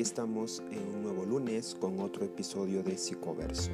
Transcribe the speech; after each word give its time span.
aquí 0.00 0.08
estamos 0.08 0.62
en 0.70 0.96
un 0.96 1.02
nuevo 1.02 1.26
lunes 1.26 1.76
con 1.78 2.00
otro 2.00 2.24
episodio 2.24 2.82
de 2.82 2.96
Psicoverso. 2.96 3.70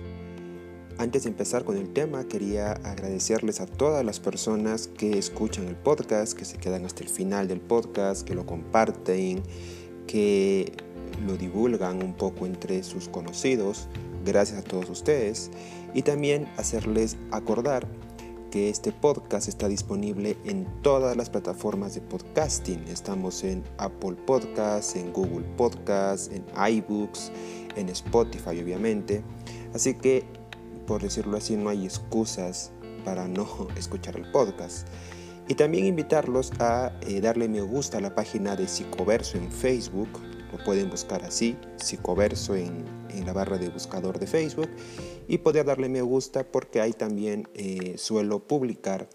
Antes 0.98 1.22
de 1.22 1.29
empezar 1.29 1.62
con 1.62 1.77
el 1.77 1.93
tema, 1.93 2.25
quería 2.25 2.72
agradecerles 2.72 3.61
a 3.61 3.66
todas 3.66 4.04
las 4.04 4.18
personas 4.18 4.89
que 4.89 5.18
escuchan 5.18 5.68
el 5.68 5.77
podcast, 5.77 6.36
que 6.36 6.45
se 6.45 6.59
quedan 6.59 6.84
hasta 6.84 7.04
el 7.04 7.11
final 7.11 7.46
del 7.46 7.61
podcast, 7.61 8.27
que 8.27 8.34
lo 8.34 8.45
comparten, 8.45 9.41
que 10.09 10.73
lo 11.25 11.36
divulgan 11.36 12.02
un 12.02 12.14
poco 12.14 12.45
entre 12.45 12.82
sus 12.82 13.08
conocidos. 13.08 13.86
Gracias 14.24 14.58
a 14.58 14.62
todos 14.64 14.90
ustedes. 14.90 15.52
Y 15.95 16.02
también 16.02 16.48
hacerles 16.56 17.16
acordar 17.30 17.86
este 18.57 18.91
podcast 18.91 19.48
está 19.48 19.68
disponible 19.68 20.36
en 20.45 20.66
todas 20.83 21.16
las 21.16 21.28
plataformas 21.28 21.95
de 21.95 22.01
podcasting. 22.01 22.82
Estamos 22.88 23.45
en 23.45 23.62
Apple 23.77 24.16
Podcasts, 24.27 24.96
en 24.96 25.12
Google 25.12 25.45
Podcasts, 25.56 26.30
en 26.32 26.45
iBooks, 26.74 27.30
en 27.77 27.91
Spotify 27.91 28.60
obviamente. 28.62 29.23
Así 29.74 29.95
que, 29.95 30.24
por 30.87 31.02
decirlo 31.02 31.37
así, 31.37 31.55
no 31.55 31.69
hay 31.69 31.84
excusas 31.84 32.73
para 33.05 33.29
no 33.29 33.46
escuchar 33.77 34.16
el 34.16 34.30
podcast. 34.32 34.88
Y 35.48 35.54
también 35.54 35.84
invitarlos 35.84 36.51
a 36.59 36.93
eh, 37.07 37.20
darle 37.20 37.48
me 37.48 37.60
gusta 37.60 37.98
a 37.98 38.01
la 38.01 38.15
página 38.15 38.57
de 38.57 38.66
Psicoverso 38.66 39.37
en 39.37 39.52
Facebook. 39.52 40.09
Lo 40.51 40.65
pueden 40.65 40.88
buscar 40.88 41.23
así, 41.24 41.57
Psicoverso 41.77 42.57
en, 42.57 42.84
en 43.10 43.27
la 43.27 43.34
barra 43.34 43.59
de 43.59 43.68
buscador 43.68 44.18
de 44.18 44.27
Facebook 44.27 44.70
y 45.29 45.39
poder 45.39 45.66
darle 45.66 45.89
me 45.89 46.03
gusta 46.03 46.45
porque 46.45 46.80
ahí 46.80 46.93
también 46.93 47.48
eh, 47.55 47.95
suelo 47.98 48.41
publicar 48.41 49.09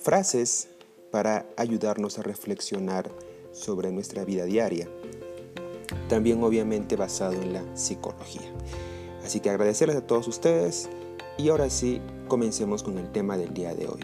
frases 0.00 0.68
para 1.10 1.46
ayudarnos 1.56 2.18
a 2.18 2.22
reflexionar 2.22 3.10
sobre 3.52 3.90
nuestra 3.90 4.24
vida 4.24 4.44
diaria. 4.44 4.88
También 6.08 6.42
obviamente 6.42 6.96
basado 6.96 7.34
en 7.34 7.52
la 7.52 7.76
psicología. 7.76 8.52
Así 9.24 9.40
que 9.40 9.50
agradecerles 9.50 9.96
a 9.96 10.06
todos 10.06 10.28
ustedes 10.28 10.88
y 11.38 11.48
ahora 11.48 11.70
sí 11.70 12.00
comencemos 12.28 12.82
con 12.82 12.98
el 12.98 13.10
tema 13.12 13.36
del 13.36 13.54
día 13.54 13.74
de 13.74 13.86
hoy. 13.86 14.00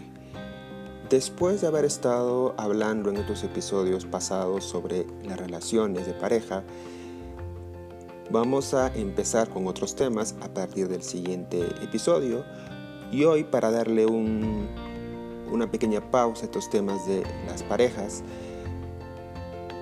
Después 1.09 1.61
de 1.61 1.67
haber 1.67 1.85
estado 1.85 2.53
hablando 2.57 3.09
en 3.09 3.17
otros 3.17 3.43
episodios 3.43 4.05
pasados 4.05 4.63
sobre 4.63 5.07
las 5.23 5.39
relaciones 5.39 6.05
de 6.05 6.13
pareja, 6.13 6.63
Vamos 8.31 8.75
a 8.75 8.93
empezar 8.93 9.49
con 9.49 9.65
otros 9.65 9.95
temas 9.95 10.35
a 10.41 10.53
partir 10.53 10.87
del 10.87 11.01
siguiente 11.01 11.61
episodio 11.81 12.45
y 13.11 13.23
hoy 13.23 13.43
para 13.43 13.71
darle 13.71 14.05
una 14.05 15.71
pequeña 15.71 16.11
pausa 16.11 16.43
a 16.43 16.45
estos 16.45 16.69
temas 16.69 17.07
de 17.07 17.23
las 17.47 17.63
parejas, 17.63 18.21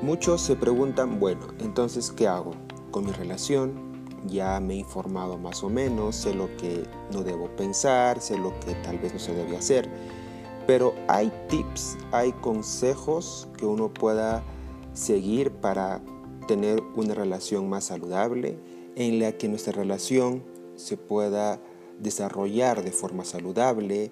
muchos 0.01 0.39
se 0.39 0.55
preguntan, 0.55 1.19
bueno, 1.19 1.41
entonces, 1.59 2.09
¿qué 2.09 2.25
hago 2.25 2.53
con 2.91 3.05
mi 3.05 3.11
relación? 3.11 3.73
Ya 4.27 4.61
me 4.61 4.75
he 4.75 4.77
informado 4.77 5.37
más 5.37 5.61
o 5.61 5.69
menos, 5.69 6.15
sé 6.15 6.33
lo 6.33 6.47
que 6.55 6.85
no 7.11 7.23
debo 7.23 7.49
pensar, 7.57 8.21
sé 8.21 8.37
lo 8.37 8.57
que 8.61 8.75
tal 8.75 8.97
vez 8.97 9.11
no 9.11 9.19
se 9.19 9.33
debe 9.33 9.57
hacer, 9.57 9.89
pero 10.65 10.93
hay 11.09 11.33
tips, 11.49 11.97
hay 12.13 12.31
consejos 12.31 13.49
que 13.57 13.65
uno 13.65 13.93
pueda 13.93 14.41
seguir 14.93 15.51
para 15.51 15.99
tener 16.47 16.81
una 16.95 17.13
relación 17.13 17.69
más 17.69 17.85
saludable, 17.85 18.57
en 18.95 19.19
la 19.19 19.33
que 19.33 19.47
nuestra 19.47 19.73
relación 19.73 20.43
se 20.75 20.97
pueda 20.97 21.59
desarrollar 21.99 22.83
de 22.83 22.91
forma 22.91 23.25
saludable, 23.25 24.11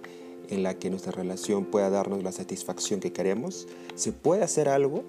en 0.50 0.64
la 0.64 0.78
que 0.78 0.90
nuestra 0.90 1.12
relación 1.12 1.66
pueda 1.66 1.90
darnos 1.90 2.24
la 2.24 2.32
satisfacción 2.32 3.00
que 3.00 3.12
queremos. 3.12 3.68
¿Se 3.96 4.12
puede 4.12 4.44
hacer 4.44 4.70
algo? 4.70 5.04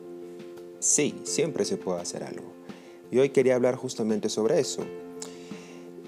Sí, 0.78 1.14
siempre 1.24 1.64
se 1.64 1.76
puede 1.76 2.00
hacer 2.00 2.22
algo. 2.22 2.46
Y 3.10 3.18
hoy 3.18 3.30
quería 3.30 3.54
hablar 3.54 3.76
justamente 3.76 4.28
sobre 4.28 4.60
eso. 4.60 4.82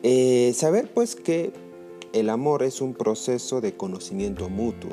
Eh, 0.02 0.52
saber 0.54 0.92
pues 0.92 1.16
que 1.16 1.52
el 2.12 2.30
amor 2.30 2.62
es 2.62 2.80
un 2.80 2.94
proceso 2.94 3.60
de 3.60 3.76
conocimiento 3.76 4.48
mutuo. 4.48 4.90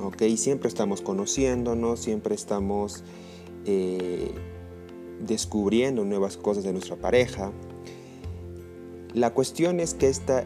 ¿ok? 0.00 0.22
Siempre 0.36 0.68
estamos 0.68 1.00
conociéndonos, 1.00 2.00
siempre 2.00 2.34
estamos 2.34 3.04
eh, 3.64 4.32
descubriendo 5.26 6.04
nuevas 6.04 6.36
cosas 6.36 6.64
de 6.64 6.72
nuestra 6.72 6.96
pareja. 6.96 7.52
La 9.14 9.30
cuestión 9.30 9.80
es 9.80 9.94
que 9.94 10.08
esta 10.08 10.44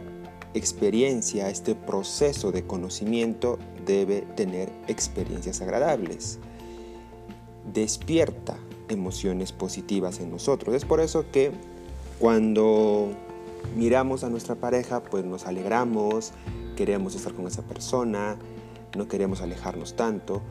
experiencia, 0.54 1.50
este 1.50 1.74
proceso 1.74 2.52
de 2.52 2.66
conocimiento 2.66 3.58
debe 3.84 4.22
tener 4.22 4.70
experiencias 4.88 5.60
agradables. 5.60 6.38
Despierta 7.72 8.56
emociones 8.88 9.52
positivas 9.52 10.20
en 10.20 10.30
nosotros. 10.30 10.74
Es 10.74 10.84
por 10.84 11.00
eso 11.00 11.24
que 11.30 11.52
cuando 12.18 13.10
miramos 13.76 14.24
a 14.24 14.30
nuestra 14.30 14.54
pareja, 14.54 15.02
pues 15.02 15.24
nos 15.24 15.46
alegramos, 15.46 16.32
queremos 16.76 17.14
estar 17.14 17.34
con 17.34 17.46
esa 17.46 17.62
persona, 17.62 18.36
no 18.96 19.08
queremos 19.08 19.42
alejarnos 19.42 19.94
tanto, 19.96 20.42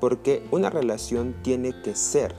porque 0.00 0.42
una 0.50 0.70
relación 0.70 1.34
tiene 1.42 1.72
que 1.82 1.94
ser 1.94 2.34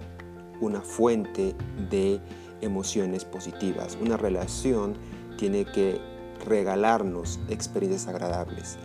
una 0.61 0.81
fuente 0.81 1.55
de 1.89 2.19
emociones 2.61 3.25
positivas. 3.25 3.97
Una 4.01 4.17
relación 4.17 4.95
tiene 5.37 5.65
que 5.65 5.99
regalarnos 6.45 7.39
experiencias 7.49 8.07
agradables. 8.07 8.77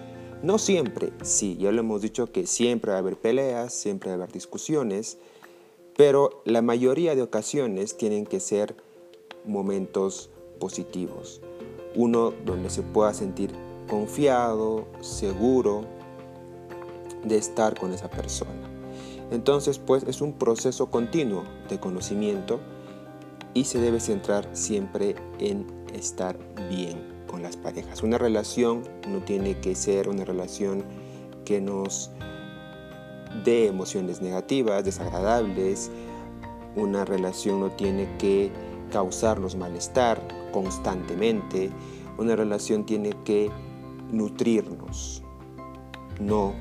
No 0.43 0.59
siempre, 0.59 1.13
sí, 1.23 1.57
ya 1.57 1.73
lo 1.73 1.81
hemos 1.81 2.03
dicho 2.03 2.31
que 2.31 2.47
siempre 2.47 2.93
va 2.93 2.99
a 2.99 3.01
haber 3.01 3.17
peleas, 3.17 3.75
siempre 3.75 4.11
va 4.11 4.15
a 4.15 4.17
haber 4.19 4.33
discusiones, 4.33 5.19
pero 5.97 6.43
la 6.45 6.63
mayoría 6.63 7.17
de 7.17 7.23
ocasiones 7.23 7.97
tienen 7.97 8.25
que 8.25 8.39
ser 8.39 8.77
momentos 9.45 10.31
positivos. 10.61 11.41
Uno 11.97 12.33
donde 12.45 12.71
se 12.71 12.83
pueda 12.83 13.13
sentir 13.15 13.53
confiado, 13.89 14.87
seguro 15.01 15.85
de 17.25 17.37
estar 17.37 17.77
con 17.77 17.93
esa 17.93 18.09
persona. 18.09 18.78
Entonces, 19.31 19.79
pues 19.79 20.05
es 20.05 20.21
un 20.21 20.33
proceso 20.33 20.91
continuo 20.91 21.45
de 21.69 21.79
conocimiento 21.79 22.61
y 23.55 23.65
se 23.65 23.81
debe 23.81 24.01
centrar 24.01 24.49
siempre 24.53 25.17
en 25.39 25.67
estar 25.93 26.39
bien 26.71 27.25
con 27.27 27.43
las 27.43 27.57
parejas. 27.57 28.03
Una 28.03 28.19
relación 28.19 28.83
no 29.09 29.21
tiene 29.21 29.59
que 29.61 29.75
ser 29.75 30.09
una 30.09 30.25
relación 30.25 30.85
que 31.45 31.61
nos 31.61 32.11
dé 33.45 33.67
emociones 33.67 34.23
negativas, 34.23 34.85
desagradables. 34.85 35.91
Una 36.77 37.05
relación 37.05 37.61
no 37.61 37.71
tiene 37.71 38.09
que 38.19 38.51
causarnos 38.91 39.57
malestar 39.57 40.21
constantemente. 40.53 41.71
Una 42.17 42.35
relación 42.35 42.85
tiene 42.85 43.13
que 43.25 43.51
nutrirnos, 44.11 45.23
no 46.21 46.55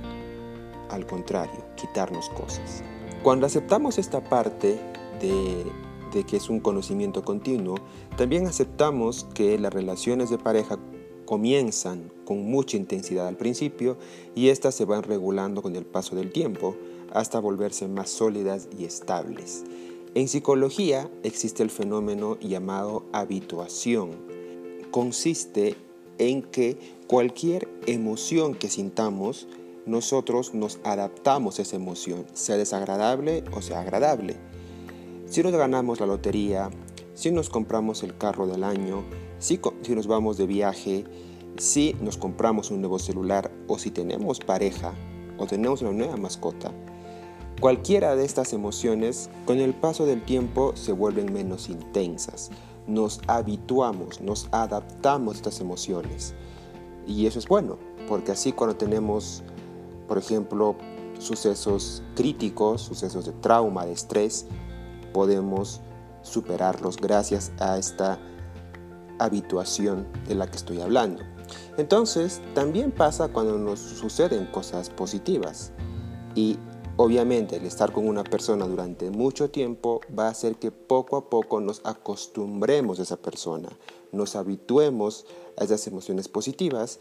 al 0.90 1.06
contrario, 1.06 1.64
quitarnos 1.76 2.30
cosas. 2.30 2.84
Cuando 3.24 3.46
aceptamos 3.46 3.98
esta 3.98 4.24
parte 4.24 4.80
de, 5.20 5.66
que 6.24 6.38
es 6.38 6.50
un 6.50 6.60
conocimiento 6.60 7.24
continuo, 7.24 7.76
también 8.16 8.48
aceptamos 8.48 9.28
que 9.34 9.58
las 9.60 9.74
relaciones 9.74 10.30
de 10.30 10.38
pareja 10.38 10.80
comienzan 11.26 12.12
con 12.26 12.50
mucha 12.50 12.78
intensidad 12.78 13.28
al 13.28 13.36
principio 13.36 13.98
y 14.34 14.50
éstas 14.50 14.76
se 14.76 14.86
van 14.86 15.04
regulando 15.04 15.62
con 15.62 15.76
el 15.76 15.86
paso 15.86 16.16
del 16.16 16.32
tiempo 16.32 16.76
hasta 17.14 17.40
volverse 17.40 17.88
más 17.88 18.10
sólidas 18.10 18.70
y 18.78 18.86
estables. 18.86 19.64
En 20.16 20.28
psicología 20.28 21.10
existe 21.24 21.64
el 21.64 21.70
fenómeno 21.70 22.40
llamado 22.40 23.06
habituación. 23.12 24.12
Consiste 24.90 25.76
en 26.18 26.42
que 26.42 26.78
cualquier 27.08 27.68
emoción 27.86 28.56
que 28.56 28.70
sintamos 28.70 29.48
nosotros 29.88 30.54
nos 30.54 30.80
adaptamos 30.84 31.58
a 31.58 31.62
esa 31.62 31.78
emoción, 31.78 32.26
sea 32.34 32.58
desagradable 32.58 33.44
o 33.54 33.62
sea 33.62 33.80
agradable. 33.80 34.36
Si 35.26 35.42
nos 35.42 35.54
ganamos 35.54 36.00
la 36.00 36.06
lotería, 36.06 36.70
si 37.14 37.32
nos 37.32 37.50
compramos 37.50 38.04
el 38.04 38.18
carro 38.18 38.48
del 38.48 38.64
año, 38.64 39.04
si, 39.40 39.60
si 39.82 39.96
nos 39.96 40.08
vamos 40.08 40.38
de 40.38 40.46
viaje, 40.46 41.06
si 41.58 41.96
nos 42.02 42.18
compramos 42.18 42.70
un 42.70 42.82
nuevo 42.82 43.00
celular 43.00 43.50
o 43.68 43.80
si 43.80 43.90
tenemos 43.90 44.40
pareja 44.40 44.94
o 45.38 45.48
tenemos 45.48 45.82
una 45.82 45.92
nueva 45.92 46.18
mascota, 46.18 46.72
cualquiera 47.62 48.16
de 48.16 48.26
estas 48.26 48.52
emociones 48.54 49.30
con 49.46 49.60
el 49.60 49.74
paso 49.74 50.06
del 50.06 50.22
tiempo 50.22 50.76
se 50.76 50.92
vuelven 50.92 51.34
menos 51.34 51.70
intensas. 51.70 52.52
Nos 52.88 53.22
habituamos, 53.28 54.22
nos 54.22 54.50
adaptamos 54.52 55.36
a 55.36 55.38
estas 55.38 55.60
emociones. 55.62 56.34
Y 57.06 57.26
eso 57.26 57.40
es 57.40 57.48
bueno, 57.48 57.78
porque 58.08 58.34
así 58.34 58.52
cuando 58.52 58.76
tenemos 58.76 59.44
por 60.08 60.18
ejemplo, 60.18 60.76
sucesos 61.20 62.04
críticos, 62.16 62.82
sucesos 62.82 63.26
de 63.26 63.34
trauma, 63.34 63.86
de 63.86 63.94
estrés, 63.94 64.46
podemos 65.14 65.82
superarlos 66.22 66.98
gracias 66.98 67.52
a 67.60 67.78
esta 67.78 68.20
habituación 69.20 70.08
de 70.28 70.36
la 70.36 70.48
que 70.48 70.58
estoy 70.58 70.82
hablando. 70.82 71.24
Entonces, 71.78 72.42
también 72.54 72.92
pasa 72.92 73.30
cuando 73.30 73.58
nos 73.58 73.80
suceden 73.80 74.46
cosas 74.48 74.90
positivas 74.90 75.72
y 76.36 76.58
Obviamente 77.00 77.58
el 77.58 77.66
estar 77.68 77.94
con 77.94 78.08
una 78.08 78.24
persona 78.24 78.66
durante 78.66 79.12
mucho 79.12 79.52
tiempo 79.52 80.02
va 80.18 80.26
a 80.26 80.32
hacer 80.32 80.56
que 80.56 80.72
poco 80.72 81.16
a 81.16 81.30
poco 81.30 81.62
nos 81.62 81.80
acostumbremos 81.84 82.98
a 82.98 83.04
esa 83.04 83.18
persona, 83.18 83.70
nos 84.12 84.36
habituemos 84.36 85.28
a 85.58 85.64
esas 85.64 85.86
emociones 85.86 86.28
positivas 86.28 87.00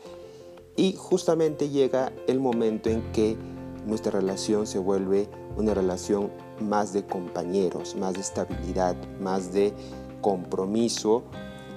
y 0.77 0.95
justamente 0.95 1.71
llega 1.71 2.13
el 2.27 2.39
momento 2.39 2.91
en 2.91 3.03
que 3.13 3.37
nuestra 3.87 4.13
relación 4.13 4.67
se 4.67 4.79
vuelve 4.79 5.29
una 5.57 5.73
relación 5.75 6.31
más 6.61 6.93
de 6.93 7.05
compañeros, 7.05 7.97
más 7.97 8.15
de 8.15 8.21
estabilidad, 8.21 8.97
más 9.21 9.53
de 9.53 9.73
compromiso 10.21 11.25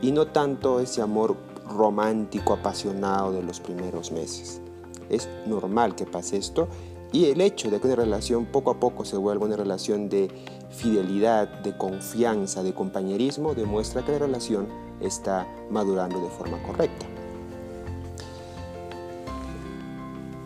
y 0.02 0.12
no 0.12 0.28
tanto 0.28 0.80
ese 0.80 1.02
amor 1.02 1.38
romántico, 1.70 2.54
apasionado 2.54 3.32
de 3.32 3.44
los 3.44 3.60
primeros 3.60 4.12
meses. 4.12 4.62
Es 5.10 5.30
normal 5.46 5.96
que 5.96 6.06
pase 6.06 6.38
esto 6.38 6.68
y 7.12 7.26
el 7.26 7.42
hecho 7.42 7.70
de 7.72 7.80
que 7.80 7.88
una 7.88 7.96
relación 7.96 8.46
poco 8.46 8.72
a 8.72 8.80
poco 8.80 9.06
se 9.06 9.18
vuelva 9.18 9.46
una 9.46 9.56
relación 9.56 10.10
de 10.10 10.30
fidelidad, 10.70 11.48
de 11.62 11.76
confianza, 11.76 12.64
de 12.64 12.74
compañerismo, 12.74 13.56
demuestra 13.56 14.06
que 14.06 14.12
la 14.12 14.20
relación 14.20 14.68
está 15.00 15.48
madurando 15.70 16.22
de 16.22 16.30
forma 16.30 16.62
correcta. 16.64 17.09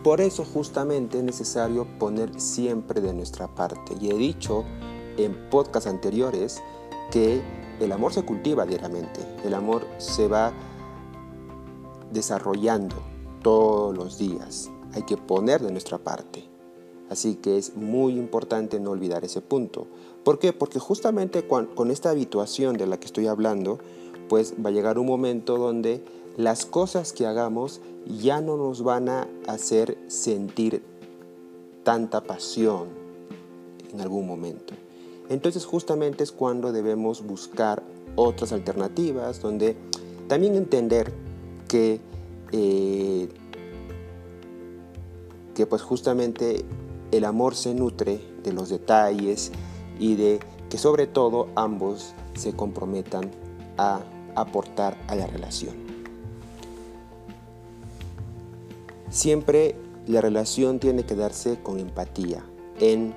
Por 0.04 0.20
eso 0.20 0.44
justamente 0.44 1.16
es 1.16 1.24
necesario 1.24 1.86
poner 1.98 2.38
siempre 2.38 3.00
de 3.00 3.14
nuestra 3.14 3.48
parte. 3.48 3.94
Y 3.98 4.10
he 4.10 4.14
dicho 4.14 4.64
en 5.16 5.48
podcasts 5.48 5.88
anteriores 5.88 6.62
que 7.10 7.40
el 7.80 7.90
amor 7.90 8.12
se 8.12 8.22
cultiva 8.22 8.66
diariamente, 8.66 9.20
el 9.44 9.54
amor 9.54 9.86
se 9.96 10.28
va 10.28 10.52
desarrollando 12.12 12.96
todos 13.42 13.96
los 13.96 14.18
días. 14.18 14.70
Hay 14.92 15.04
que 15.04 15.16
poner 15.16 15.62
de 15.62 15.72
nuestra 15.72 15.96
parte. 15.96 16.44
Así 17.08 17.36
que 17.36 17.56
es 17.56 17.74
muy 17.74 18.18
importante 18.18 18.80
no 18.80 18.90
olvidar 18.90 19.24
ese 19.24 19.40
punto. 19.40 19.86
¿Por 20.22 20.38
qué? 20.38 20.52
Porque 20.52 20.78
justamente 20.78 21.46
con, 21.48 21.90
esta 21.90 22.10
habituación 22.10 22.76
de 22.76 22.86
la 22.86 23.00
que 23.00 23.06
estoy 23.06 23.26
hablando, 23.26 23.78
pues 24.28 24.54
va 24.62 24.68
a 24.68 24.72
llegar 24.72 24.98
un 24.98 25.06
momento 25.06 25.56
donde 25.56 26.04
las 26.36 26.66
cosas 26.66 27.12
que 27.12 27.26
hagamos 27.26 27.80
ya 28.06 28.40
no 28.40 28.56
nos 28.56 28.82
van 28.82 29.08
a 29.08 29.28
hacer 29.46 29.96
sentir 30.08 30.82
tanta 31.84 32.22
pasión 32.22 32.88
en 33.92 34.00
algún 34.00 34.26
momento. 34.26 34.74
Entonces 35.28 35.64
justamente 35.64 36.24
es 36.24 36.32
cuando 36.32 36.72
debemos 36.72 37.24
buscar 37.24 37.82
otras 38.16 38.52
alternativas, 38.52 39.40
donde 39.40 39.76
también 40.28 40.54
entender 40.54 41.12
que, 41.68 42.00
eh, 42.52 43.28
que 45.54 45.66
pues 45.66 45.82
justamente 45.82 46.64
el 47.10 47.24
amor 47.24 47.54
se 47.54 47.74
nutre 47.74 48.20
de 48.42 48.52
los 48.52 48.68
detalles 48.68 49.52
y 49.98 50.16
de 50.16 50.40
que 50.68 50.78
sobre 50.78 51.06
todo 51.06 51.48
ambos 51.54 52.14
se 52.34 52.52
comprometan 52.52 53.30
a 53.78 54.00
aportar 54.34 54.96
a 55.08 55.14
la 55.14 55.26
relación. 55.26 55.83
Siempre 59.14 59.76
la 60.08 60.20
relación 60.20 60.80
tiene 60.80 61.04
que 61.04 61.14
darse 61.14 61.62
con 61.62 61.78
empatía, 61.78 62.44
en 62.80 63.14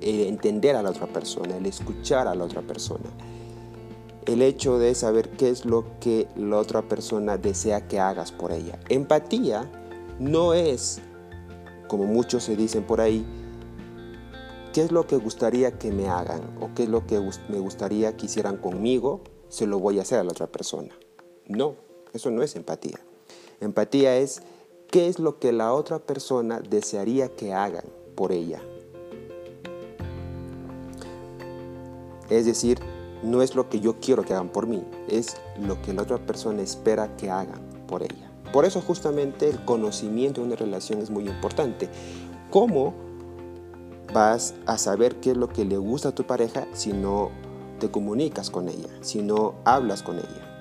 entender 0.00 0.74
a 0.74 0.82
la 0.82 0.88
otra 0.88 1.06
persona, 1.06 1.58
el 1.58 1.66
escuchar 1.66 2.26
a 2.26 2.34
la 2.34 2.44
otra 2.44 2.62
persona. 2.62 3.04
El 4.24 4.40
hecho 4.40 4.78
de 4.78 4.94
saber 4.94 5.28
qué 5.32 5.50
es 5.50 5.66
lo 5.66 5.84
que 6.00 6.28
la 6.34 6.56
otra 6.56 6.80
persona 6.80 7.36
desea 7.36 7.88
que 7.88 8.00
hagas 8.00 8.32
por 8.32 8.50
ella. 8.50 8.80
Empatía 8.88 9.70
no 10.18 10.54
es 10.54 11.02
como 11.86 12.04
muchos 12.04 12.44
se 12.44 12.56
dicen 12.56 12.84
por 12.84 13.02
ahí, 13.02 13.26
¿qué 14.72 14.80
es 14.80 14.92
lo 14.92 15.06
que 15.06 15.16
gustaría 15.16 15.78
que 15.78 15.92
me 15.92 16.08
hagan? 16.08 16.40
¿O 16.62 16.70
qué 16.74 16.84
es 16.84 16.88
lo 16.88 17.06
que 17.06 17.20
me 17.50 17.58
gustaría 17.58 18.16
que 18.16 18.24
hicieran 18.24 18.56
conmigo? 18.56 19.20
Se 19.50 19.66
lo 19.66 19.78
voy 19.78 19.98
a 19.98 20.02
hacer 20.02 20.20
a 20.20 20.24
la 20.24 20.30
otra 20.30 20.46
persona. 20.46 20.98
No, 21.46 21.74
eso 22.14 22.30
no 22.30 22.42
es 22.42 22.56
empatía. 22.56 22.98
Empatía 23.60 24.16
es 24.16 24.42
qué 24.88 25.08
es 25.08 25.18
lo 25.18 25.38
que 25.38 25.52
la 25.52 25.72
otra 25.72 25.98
persona 25.98 26.60
desearía 26.60 27.28
que 27.28 27.52
hagan 27.52 27.84
por 28.14 28.30
ella. 28.30 28.62
Es 32.30 32.46
decir, 32.46 32.78
no 33.22 33.42
es 33.42 33.56
lo 33.56 33.68
que 33.68 33.80
yo 33.80 33.96
quiero 34.00 34.22
que 34.22 34.32
hagan 34.32 34.50
por 34.50 34.66
mí, 34.66 34.84
es 35.08 35.36
lo 35.60 35.80
que 35.82 35.92
la 35.92 36.02
otra 36.02 36.18
persona 36.18 36.62
espera 36.62 37.16
que 37.16 37.30
hagan 37.30 37.60
por 37.88 38.02
ella. 38.02 38.30
Por 38.52 38.64
eso 38.64 38.80
justamente 38.80 39.48
el 39.48 39.64
conocimiento 39.64 40.40
de 40.40 40.46
una 40.46 40.56
relación 40.56 41.00
es 41.00 41.10
muy 41.10 41.28
importante. 41.28 41.88
¿Cómo 42.50 42.94
vas 44.14 44.54
a 44.66 44.78
saber 44.78 45.16
qué 45.16 45.32
es 45.32 45.36
lo 45.36 45.48
que 45.48 45.64
le 45.64 45.78
gusta 45.78 46.10
a 46.10 46.14
tu 46.14 46.24
pareja 46.24 46.66
si 46.72 46.92
no 46.92 47.30
te 47.80 47.90
comunicas 47.90 48.50
con 48.50 48.68
ella, 48.68 48.88
si 49.00 49.20
no 49.20 49.54
hablas 49.64 50.02
con 50.02 50.16
ella? 50.18 50.57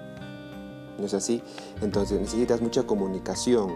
¿No 0.97 1.05
es 1.05 1.13
así? 1.13 1.41
Entonces 1.81 2.19
necesitas 2.19 2.61
mucha 2.61 2.83
comunicación, 2.83 3.75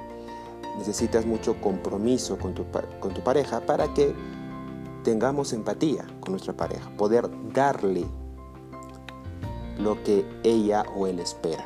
necesitas 0.77 1.25
mucho 1.25 1.59
compromiso 1.61 2.37
con 2.37 2.53
tu, 2.53 2.65
con 2.99 3.13
tu 3.13 3.21
pareja 3.21 3.61
para 3.61 3.93
que 3.93 4.13
tengamos 5.03 5.53
empatía 5.53 6.05
con 6.19 6.31
nuestra 6.33 6.53
pareja, 6.53 6.89
poder 6.97 7.29
darle 7.53 8.05
lo 9.79 10.01
que 10.03 10.25
ella 10.43 10.83
o 10.95 11.07
él 11.07 11.19
espera 11.19 11.65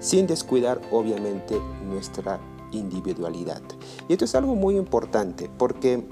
sin 0.00 0.26
descuidar 0.26 0.80
obviamente 0.90 1.60
nuestra 1.84 2.40
individualidad. 2.70 3.62
Y 4.08 4.12
esto 4.12 4.24
es 4.24 4.34
algo 4.34 4.54
muy 4.54 4.76
importante 4.76 5.50
porque 5.58 6.06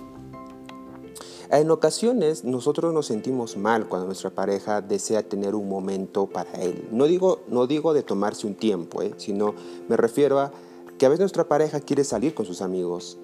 en 1.50 1.70
ocasiones 1.70 2.44
nosotros 2.44 2.92
nos 2.92 3.06
sentimos 3.06 3.56
mal 3.56 3.88
cuando 3.88 4.06
nuestra 4.06 4.30
pareja 4.30 4.80
desea 4.80 5.22
tener 5.22 5.54
un 5.54 5.68
momento 5.68 6.26
para 6.26 6.52
él. 6.60 6.88
No 6.90 7.04
digo, 7.04 7.40
no 7.48 7.66
digo 7.66 7.94
de 7.94 8.02
tomarse 8.02 8.46
un 8.46 8.54
tiempo, 8.54 9.02
¿eh? 9.02 9.14
sino 9.16 9.54
me 9.88 9.96
refiero 9.96 10.40
a 10.40 10.52
que 10.98 11.06
a 11.06 11.08
veces 11.08 11.20
nuestra 11.20 11.48
pareja 11.48 11.80
quiere 11.80 12.04
salir 12.04 12.34
con 12.34 12.46
sus 12.46 12.62
amigos 12.62 13.18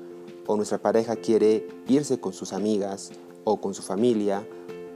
o 0.46 0.56
nuestra 0.56 0.78
pareja 0.78 1.16
quiere 1.16 1.66
irse 1.88 2.20
con 2.20 2.32
sus 2.32 2.52
amigas 2.52 3.10
o 3.44 3.60
con 3.60 3.74
su 3.74 3.82
familia 3.82 4.46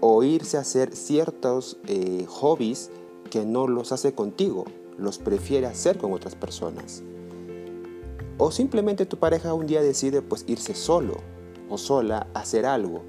o 0.01 0.23
irse 0.23 0.57
a 0.57 0.61
hacer 0.61 0.95
ciertos 0.95 1.79
eh, 1.89 2.27
hobbies 2.29 2.91
que 3.31 3.45
no 3.45 3.67
los 3.67 3.93
hace 3.93 4.15
contigo 4.15 4.67
los 4.99 5.19
prefiere 5.19 5.67
hacer 5.67 5.99
con 5.99 6.13
otras 6.13 6.35
personas. 6.35 7.03
O 8.39 8.51
simplemente 8.51 9.07
tu 9.07 9.19
pareja 9.19 9.55
un 9.55 9.67
día 9.67 9.83
decide 9.83 10.23
pues 10.23 10.45
irse 10.47 10.75
solo 10.75 11.17
o 11.69 11.79
sola 11.79 12.29
a 12.35 12.41
hacer 12.41 12.67
algo 12.67 13.03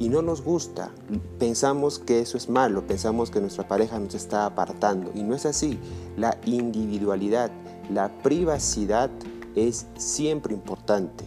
y 0.00 0.08
no 0.08 0.22
nos 0.22 0.42
gusta. 0.42 0.90
Pensamos 1.38 2.00
que 2.00 2.20
eso 2.20 2.36
es 2.36 2.48
malo, 2.48 2.86
pensamos 2.86 3.30
que 3.30 3.40
nuestra 3.40 3.68
pareja 3.68 4.00
nos 4.00 4.14
está 4.14 4.46
apartando 4.46 5.12
y 5.14 5.22
no 5.22 5.36
es 5.36 5.46
así. 5.46 5.78
La 6.16 6.36
individualidad, 6.46 7.52
la 7.92 8.10
privacidad 8.22 9.10
es 9.54 9.86
siempre 9.96 10.54
importante. 10.54 11.24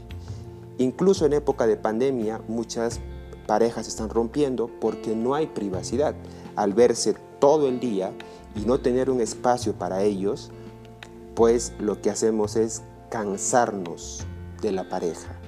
Incluso 0.80 1.26
en 1.26 1.34
época 1.34 1.68
de 1.68 1.78
pandemia 1.78 2.42
muchas 2.48 3.00
parejas 3.48 3.88
están 3.88 4.10
rompiendo 4.10 4.70
porque 4.82 5.16
no 5.16 5.36
hay 5.36 5.48
privacidad. 5.48 6.16
Al 6.56 6.74
verse 6.74 7.16
todo 7.40 7.70
el 7.70 7.80
día 7.80 8.12
y 8.56 8.62
no 8.62 8.80
tener 8.80 9.12
un 9.12 9.22
espacio 9.22 9.74
para 9.74 10.02
ellos, 10.02 10.50
pues 11.36 11.74
lo 11.80 12.02
que 12.02 12.10
hacemos 12.10 12.56
es 12.56 12.82
cansarnos 13.10 14.26
de 14.62 14.72
la 14.72 14.90
pareja, 14.90 15.40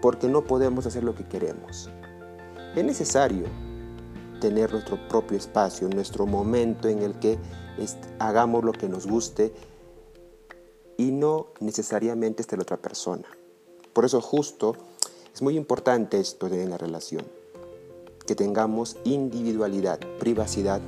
porque 0.00 0.28
no 0.28 0.44
podemos 0.44 0.86
hacer 0.86 1.04
lo 1.04 1.14
que 1.14 1.24
queremos. 1.24 1.90
Es 2.76 2.84
necesario 2.84 3.46
tener 4.40 4.72
nuestro 4.72 4.98
propio 5.08 5.38
espacio, 5.38 5.88
nuestro 5.88 6.26
momento 6.26 6.88
en 6.88 7.02
el 7.02 7.18
que 7.18 7.38
hagamos 8.18 8.64
lo 8.64 8.72
que 8.72 8.88
nos 8.88 9.06
guste 9.06 9.52
y 10.96 11.10
no 11.10 11.48
necesariamente 11.60 12.42
esté 12.42 12.56
la 12.56 12.62
otra 12.62 12.76
persona. 12.76 13.24
Por 13.92 14.04
eso 14.04 14.20
justo 14.20 14.74
es 15.32 15.40
muy 15.40 15.56
importante 15.56 16.18
esto 16.18 16.48
de 16.48 16.66
la 16.66 16.76
relación, 16.78 17.24
que 18.26 18.34
tengamos 18.34 18.96
individualidad, 19.04 20.00
privacidad 20.18 20.80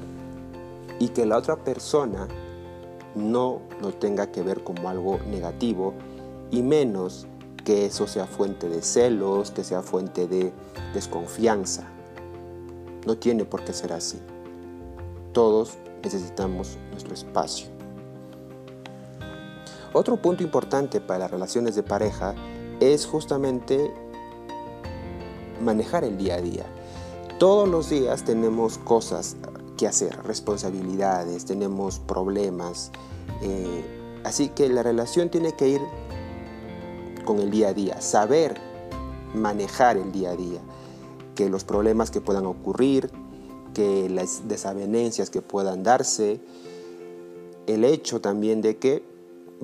y 0.99 1.09
que 1.09 1.25
la 1.25 1.39
otra 1.39 1.57
persona 1.63 2.29
no 3.15 3.63
lo 3.81 3.93
tenga 3.95 4.31
que 4.31 4.43
ver 4.43 4.63
como 4.63 4.89
algo 4.89 5.19
negativo 5.31 5.95
y 6.51 6.63
menos 6.63 7.27
que 7.67 7.85
eso 7.85 8.07
sea 8.07 8.27
fuente 8.27 8.69
de 8.69 8.81
celos, 8.81 9.51
que 9.51 9.65
sea 9.65 9.83
fuente 9.83 10.29
de 10.29 10.53
desconfianza. 10.95 11.89
No 13.05 13.19
tiene 13.19 13.45
por 13.45 13.65
qué 13.65 13.73
ser 13.73 13.93
así. 13.93 14.21
Todos 15.33 15.77
necesitamos 16.01 16.79
nuestro 16.93 17.13
espacio. 17.13 17.67
Otro 19.93 20.17
punto 20.17 20.45
importante 20.45 21.01
para 21.01 21.19
las 21.19 21.31
relaciones 21.33 21.75
de 21.75 21.83
pareja 21.83 22.37
es 22.79 23.05
justamente 23.05 23.93
manejar 25.61 26.05
el 26.05 26.17
día 26.17 26.37
a 26.37 26.41
día. 26.41 26.67
Todos 27.41 27.69
los 27.69 27.91
días 27.91 28.23
tenemos 28.23 28.79
cosas 28.79 29.35
que 29.77 29.89
hacer, 29.89 30.17
responsabilidades, 30.23 31.47
tenemos 31.47 31.99
problemas. 31.99 32.93
Eh, 33.43 34.21
así 34.23 34.51
que 34.51 34.69
la 34.69 34.85
relación 34.85 35.31
tiene 35.31 35.51
que 35.57 35.67
ir 35.67 35.81
con 37.27 37.41
el 37.41 37.51
día 37.51 37.69
a 37.69 37.75
día, 37.75 38.01
saber 38.01 38.59
manejar 39.35 39.99
el 39.99 40.13
día 40.13 40.31
a 40.31 40.37
día, 40.37 40.61
que 41.35 41.51
los 41.51 41.65
problemas 41.65 42.11
que 42.11 42.23
puedan 42.23 42.47
ocurrir, 42.47 43.11
que 43.75 44.09
las 44.09 44.49
desavenencias 44.49 45.29
que 45.29 45.43
puedan 45.43 45.83
darse, 45.83 46.41
el 47.67 47.85
hecho 47.85 48.23
también 48.23 48.63
de 48.63 48.79
que 48.79 49.03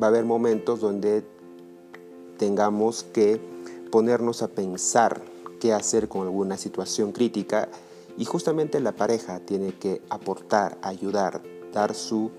va 0.00 0.08
a 0.08 0.10
haber 0.10 0.26
momentos 0.26 0.80
donde 0.80 1.24
tengamos 2.36 3.04
que 3.04 3.40
ponernos 3.90 4.42
a 4.42 4.48
pensar 4.48 5.22
qué 5.60 5.72
hacer 5.72 6.08
con 6.08 6.22
alguna 6.22 6.56
situación 6.56 7.12
crítica 7.12 7.68
y 8.18 8.24
justamente 8.24 8.80
la 8.80 8.92
pareja 8.92 9.40
tiene 9.40 9.72
que 9.72 10.02
aportar, 10.10 10.76
ayudar, 10.82 11.42
dar 11.72 11.94
su, 11.94 12.30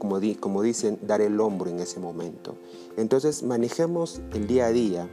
como, 0.00 0.18
dicen, 0.62 0.98
dar 1.02 1.20
el 1.20 1.38
hombro 1.40 1.70
en 1.70 1.78
ese 1.78 2.00
momento. 2.00 2.56
Entonces 2.96 3.44
manejemos 3.44 4.20
el 4.34 4.48
día 4.48 4.66
a 4.66 4.72
día 4.72 5.08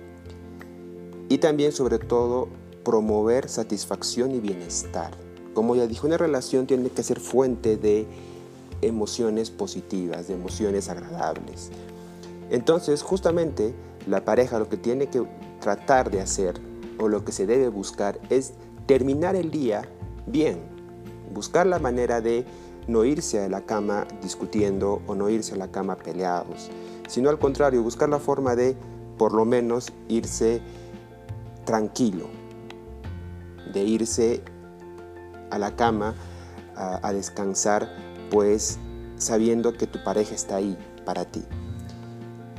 y 1.29 1.37
también 1.37 1.71
sobre 1.71 1.99
todo 1.99 2.47
promover 2.83 3.49
satisfacción 3.49 4.31
y 4.31 4.39
bienestar. 4.39 5.11
Como 5.53 5.75
ya 5.75 5.85
dije, 5.85 6.07
una 6.07 6.17
relación 6.17 6.65
tiene 6.65 6.89
que 6.89 7.03
ser 7.03 7.19
fuente 7.19 7.77
de 7.77 8.07
emociones 8.81 9.51
positivas, 9.51 10.27
de 10.27 10.35
emociones 10.35 10.87
agradables. 10.87 11.69
Entonces, 12.49 13.01
justamente, 13.01 13.75
la 14.07 14.23
pareja 14.23 14.57
lo 14.57 14.69
que 14.69 14.77
tiene 14.77 15.07
que 15.07 15.23
tratar 15.59 16.09
de 16.09 16.21
hacer 16.21 16.55
o 16.97 17.09
lo 17.09 17.25
que 17.25 17.31
se 17.31 17.45
debe 17.45 17.67
buscar 17.67 18.19
es 18.29 18.53
terminar 18.85 19.35
el 19.35 19.51
día 19.51 19.89
bien, 20.27 20.59
buscar 21.33 21.67
la 21.67 21.79
manera 21.79 22.21
de 22.21 22.45
no 22.87 23.03
irse 23.03 23.43
a 23.43 23.49
la 23.49 23.61
cama 23.61 24.07
discutiendo 24.21 25.01
o 25.07 25.15
no 25.15 25.29
irse 25.29 25.53
a 25.53 25.57
la 25.57 25.71
cama 25.71 25.97
peleados, 25.97 26.69
sino 27.07 27.29
al 27.29 27.39
contrario, 27.39 27.83
buscar 27.83 28.09
la 28.09 28.19
forma 28.19 28.55
de 28.55 28.75
por 29.17 29.33
lo 29.33 29.45
menos 29.45 29.91
irse 30.07 30.61
tranquilo, 31.65 32.27
de 33.73 33.83
irse 33.83 34.41
a 35.49 35.57
la 35.57 35.75
cama 35.75 36.15
a, 36.75 37.11
descansar, 37.11 37.89
pues 38.29 38.77
sabiendo 39.17 39.73
que 39.73 39.87
tu 39.87 40.03
pareja 40.03 40.35
está 40.35 40.57
ahí 40.57 40.77
para 41.05 41.25
ti. 41.25 41.43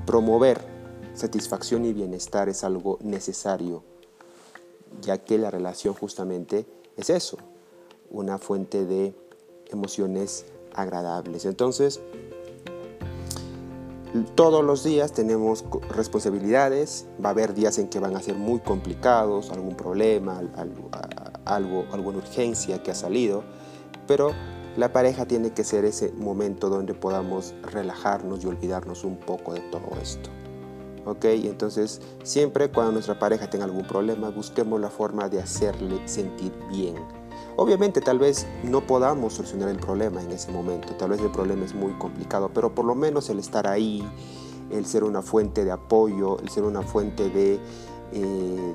Promover 0.07 0.61
satisfacción 1.15 1.85
y 1.85 1.93
bienestar 1.93 2.49
es 2.49 2.65
algo 2.65 2.99
necesario, 3.01 3.85
ya 5.01 5.19
que 5.19 5.39
la 5.39 5.51
relación 5.51 5.95
justamente 5.95 6.67
es 6.97 7.11
eso, 7.11 7.39
una 8.11 8.39
fuente 8.39 8.85
de 8.85 9.15
emociones 9.71 10.47
agradables. 10.75 11.45
Entonces, 11.45 12.01
todos 14.35 14.65
los 14.65 14.85
días 14.85 15.13
tenemos 15.13 15.65
responsabilidades, 15.91 17.07
va 17.23 17.29
a 17.29 17.33
haber 17.33 17.55
días 17.55 17.79
en 17.79 17.89
que 17.89 17.99
van 17.99 18.17
a 18.17 18.23
ser 18.23 18.37
muy 18.37 18.61
complicados, 18.61 19.51
algún 19.51 19.77
problema, 19.77 20.41
algo, 21.45 21.85
alguna 21.93 22.19
urgencia 22.19 22.83
que 22.83 22.91
ha 22.91 22.95
salido, 22.95 23.45
pero 24.07 24.33
la 24.77 24.93
pareja 24.93 25.27
tiene 25.27 25.51
que 25.51 25.65
ser 25.65 25.85
ese 25.85 26.13
momento 26.13 26.71
donde 26.71 26.95
podamos 26.95 27.55
relajarnos 27.63 28.45
y 28.45 28.47
olvidarnos 28.47 29.05
un 29.05 29.19
poco 29.19 29.53
de 29.53 29.61
todo 29.61 29.89
esto. 30.01 30.31
¿Ok? 31.05 31.25
Entonces, 31.25 32.01
siempre 32.23 32.71
cuando 32.71 32.93
nuestra 32.93 33.19
pareja 33.19 33.49
tenga 33.51 33.65
algún 33.65 33.87
problema, 33.87 34.31
busquemos 34.31 34.81
la 34.81 34.91
forma 34.91 35.29
de 35.29 35.41
hacerle 35.41 36.07
sentir 36.07 36.53
bien. 36.71 36.97
Obviamente, 37.61 38.01
tal 38.01 38.19
vez 38.21 38.47
no 38.63 38.87
podamos 38.87 39.35
solucionar 39.35 39.69
el 39.69 39.79
problema 39.79 40.23
en 40.23 40.31
ese 40.31 40.53
momento, 40.53 40.95
tal 40.95 41.11
vez 41.11 41.21
el 41.21 41.31
problema 41.31 41.65
es 41.65 41.75
muy 41.75 41.93
complicado, 41.95 42.51
pero 42.55 42.73
por 42.73 42.85
lo 42.85 42.95
menos 42.95 43.29
el 43.31 43.41
estar 43.41 43.67
ahí, 43.67 44.09
el 44.71 44.87
ser 44.87 45.03
una 45.03 45.23
fuente 45.23 45.65
de 45.65 45.73
apoyo, 45.73 46.39
el 46.39 46.49
ser 46.51 46.63
una 46.63 46.83
fuente 46.83 47.29
de 47.29 47.59
eh, 48.13 48.75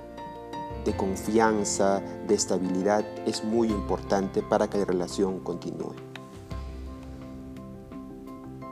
de 0.85 0.97
confianza, 0.97 2.01
de 2.27 2.35
estabilidad, 2.35 3.05
es 3.25 3.43
muy 3.43 3.69
importante 3.69 4.41
para 4.41 4.69
que 4.69 4.79
la 4.79 4.85
relación 4.85 5.39
continúe. 5.39 5.93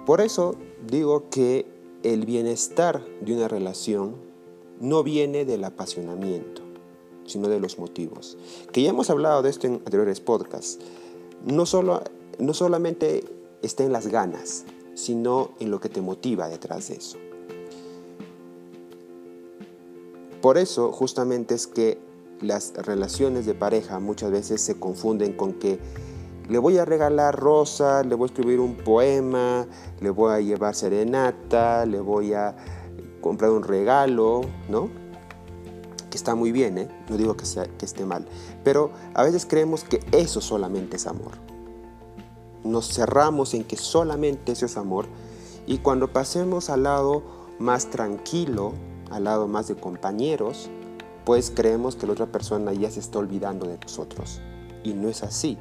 Por 0.05 0.19
eso 0.19 0.55
digo 0.85 1.29
que 1.29 1.65
el 2.03 2.25
bienestar 2.25 3.01
de 3.21 3.35
una 3.35 3.47
relación 3.47 4.15
no 4.79 5.03
viene 5.03 5.45
del 5.45 5.63
apasionamiento, 5.63 6.60
sino 7.31 7.47
de 7.47 7.59
los 7.59 7.79
motivos. 7.79 8.37
Que 8.71 8.81
ya 8.81 8.89
hemos 8.89 9.09
hablado 9.09 9.41
de 9.41 9.49
esto 9.49 9.67
en 9.67 9.75
anteriores 9.75 10.19
podcasts. 10.19 10.79
No, 11.45 11.65
solo, 11.65 12.03
no 12.39 12.53
solamente 12.53 13.23
está 13.61 13.83
en 13.83 13.91
las 13.91 14.07
ganas, 14.07 14.65
sino 14.93 15.51
en 15.59 15.71
lo 15.71 15.79
que 15.79 15.89
te 15.89 16.01
motiva 16.01 16.47
detrás 16.47 16.89
de 16.89 16.95
eso. 16.95 17.17
Por 20.41 20.57
eso 20.57 20.91
justamente 20.91 21.53
es 21.53 21.67
que 21.67 21.99
las 22.41 22.73
relaciones 22.73 23.45
de 23.45 23.53
pareja 23.53 23.99
muchas 23.99 24.31
veces 24.31 24.61
se 24.61 24.79
confunden 24.79 25.33
con 25.33 25.53
que 25.53 25.79
le 26.49 26.57
voy 26.57 26.77
a 26.79 26.85
regalar 26.85 27.39
rosa, 27.39 28.03
le 28.03 28.15
voy 28.15 28.25
a 28.25 28.31
escribir 28.31 28.59
un 28.59 28.75
poema, 28.75 29.67
le 30.01 30.09
voy 30.09 30.33
a 30.33 30.39
llevar 30.39 30.75
serenata, 30.75 31.85
le 31.85 31.99
voy 31.99 32.33
a 32.33 32.55
comprar 33.21 33.51
un 33.51 33.63
regalo, 33.63 34.41
¿no? 34.67 35.00
Que 36.11 36.17
está 36.17 36.35
muy 36.35 36.51
bien, 36.51 36.77
¿eh? 36.77 36.89
No 37.09 37.17
digo 37.17 37.35
que, 37.35 37.45
que 37.77 37.85
esté 37.85 38.05
mal. 38.05 38.27
Pero 38.63 38.91
a 39.15 39.23
veces 39.23 39.47
creemos 39.47 39.83
que 39.83 40.05
eso 40.11 40.41
solamente 40.41 40.97
es 40.97 41.07
amor. 41.07 41.31
Nos 42.63 42.93
cerramos 42.93 43.55
en 43.55 43.63
que 43.63 43.77
solamente 43.77 44.51
eso 44.51 44.67
es 44.67 44.77
amor. 44.77 45.07
Y 45.65 45.79
cuando 45.79 46.11
pasemos 46.11 46.69
al 46.69 46.83
lado 46.83 47.23
más 47.59 47.89
tranquilo, 47.89 48.73
al 49.09 49.23
lado 49.23 49.47
más 49.47 49.69
de 49.69 49.75
compañeros, 49.75 50.69
pues 51.25 51.51
creemos 51.55 51.95
que 51.95 52.07
la 52.07 52.13
otra 52.13 52.25
persona 52.25 52.73
ya 52.73 52.91
se 52.91 52.99
está 52.99 53.19
olvidando 53.19 53.65
de 53.67 53.77
nosotros. 53.77 54.41
Y 54.83 54.93
no 54.93 55.07
es 55.07 55.23
así. 55.23 55.57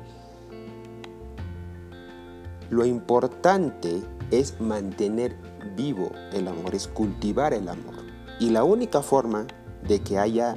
Lo 2.70 2.84
importante 2.84 4.02
es 4.30 4.60
mantener 4.60 5.36
vivo 5.76 6.10
el 6.32 6.48
amor, 6.48 6.74
es 6.74 6.88
cultivar 6.88 7.54
el 7.54 7.68
amor. 7.68 7.94
Y 8.38 8.50
la 8.50 8.64
única 8.64 9.02
forma 9.02 9.46
de 9.86 10.00
que 10.00 10.18
haya 10.18 10.56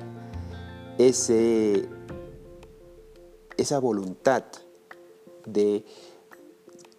ese, 0.97 1.87
esa 3.57 3.79
voluntad 3.79 4.43
de 5.45 5.85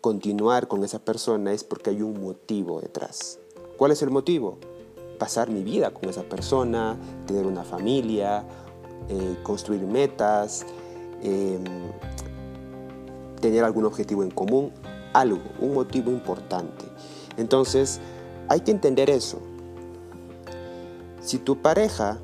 continuar 0.00 0.68
con 0.68 0.84
esa 0.84 0.98
persona 0.98 1.52
es 1.52 1.64
porque 1.64 1.90
hay 1.90 2.02
un 2.02 2.22
motivo 2.22 2.80
detrás. 2.80 3.38
¿Cuál 3.76 3.92
es 3.92 4.02
el 4.02 4.10
motivo? 4.10 4.58
pasar 5.18 5.50
mi 5.50 5.62
vida 5.62 5.90
con 5.92 6.08
esa 6.08 6.22
persona, 6.22 6.96
tener 7.26 7.46
una 7.46 7.64
familia, 7.64 8.44
eh, 9.08 9.36
construir 9.42 9.82
metas, 9.82 10.66
em, 11.22 11.64
tener 13.40 13.64
algún 13.64 13.84
objetivo 13.84 14.22
en 14.22 14.30
común, 14.30 14.72
algo, 15.12 15.40
un 15.60 15.74
motivo 15.74 16.10
importante. 16.10 16.84
Entonces, 17.36 18.00
hay 18.48 18.60
que 18.60 18.70
entender 18.70 19.10
eso. 19.10 19.38
Si 21.24 21.38
tu 21.38 21.56
pareja 21.62 22.18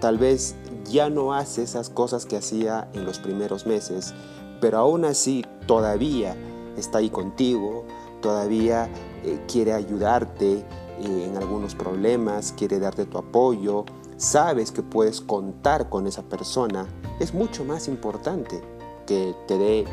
tal 0.00 0.18
vez 0.18 0.56
ya 0.84 1.10
no 1.10 1.32
hace 1.32 1.62
esas 1.62 1.90
cosas 1.90 2.26
que 2.26 2.36
hacía 2.36 2.90
en 2.92 3.04
los 3.04 3.20
primeros 3.20 3.66
meses, 3.66 4.14
pero 4.60 4.78
aún 4.78 5.04
así 5.04 5.44
todavía 5.66 6.36
está 6.76 6.98
ahí 6.98 7.10
contigo, 7.10 7.84
todavía 8.20 8.90
eh, 9.22 9.40
quiere 9.46 9.74
ayudarte, 9.74 10.54
eh, 10.54 10.64
en 10.98 11.36
algunos 11.36 11.76
problemas, 11.76 12.52
quiere 12.56 12.80
darte 12.80 13.06
tu 13.06 13.16
apoyo, 13.16 13.84
sabes 14.16 14.72
que 14.72 14.82
puedes 14.82 15.20
contar 15.20 15.88
con 15.88 16.08
esa 16.08 16.22
persona, 16.22 16.86
es 17.20 17.32
mucho 17.32 17.64
más 17.64 17.86
importante 17.86 18.60
que 19.06 19.36
te 19.46 19.56
dé 19.56 19.84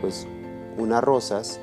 pues 0.00 0.26
unas 0.78 1.04
rosas 1.04 1.60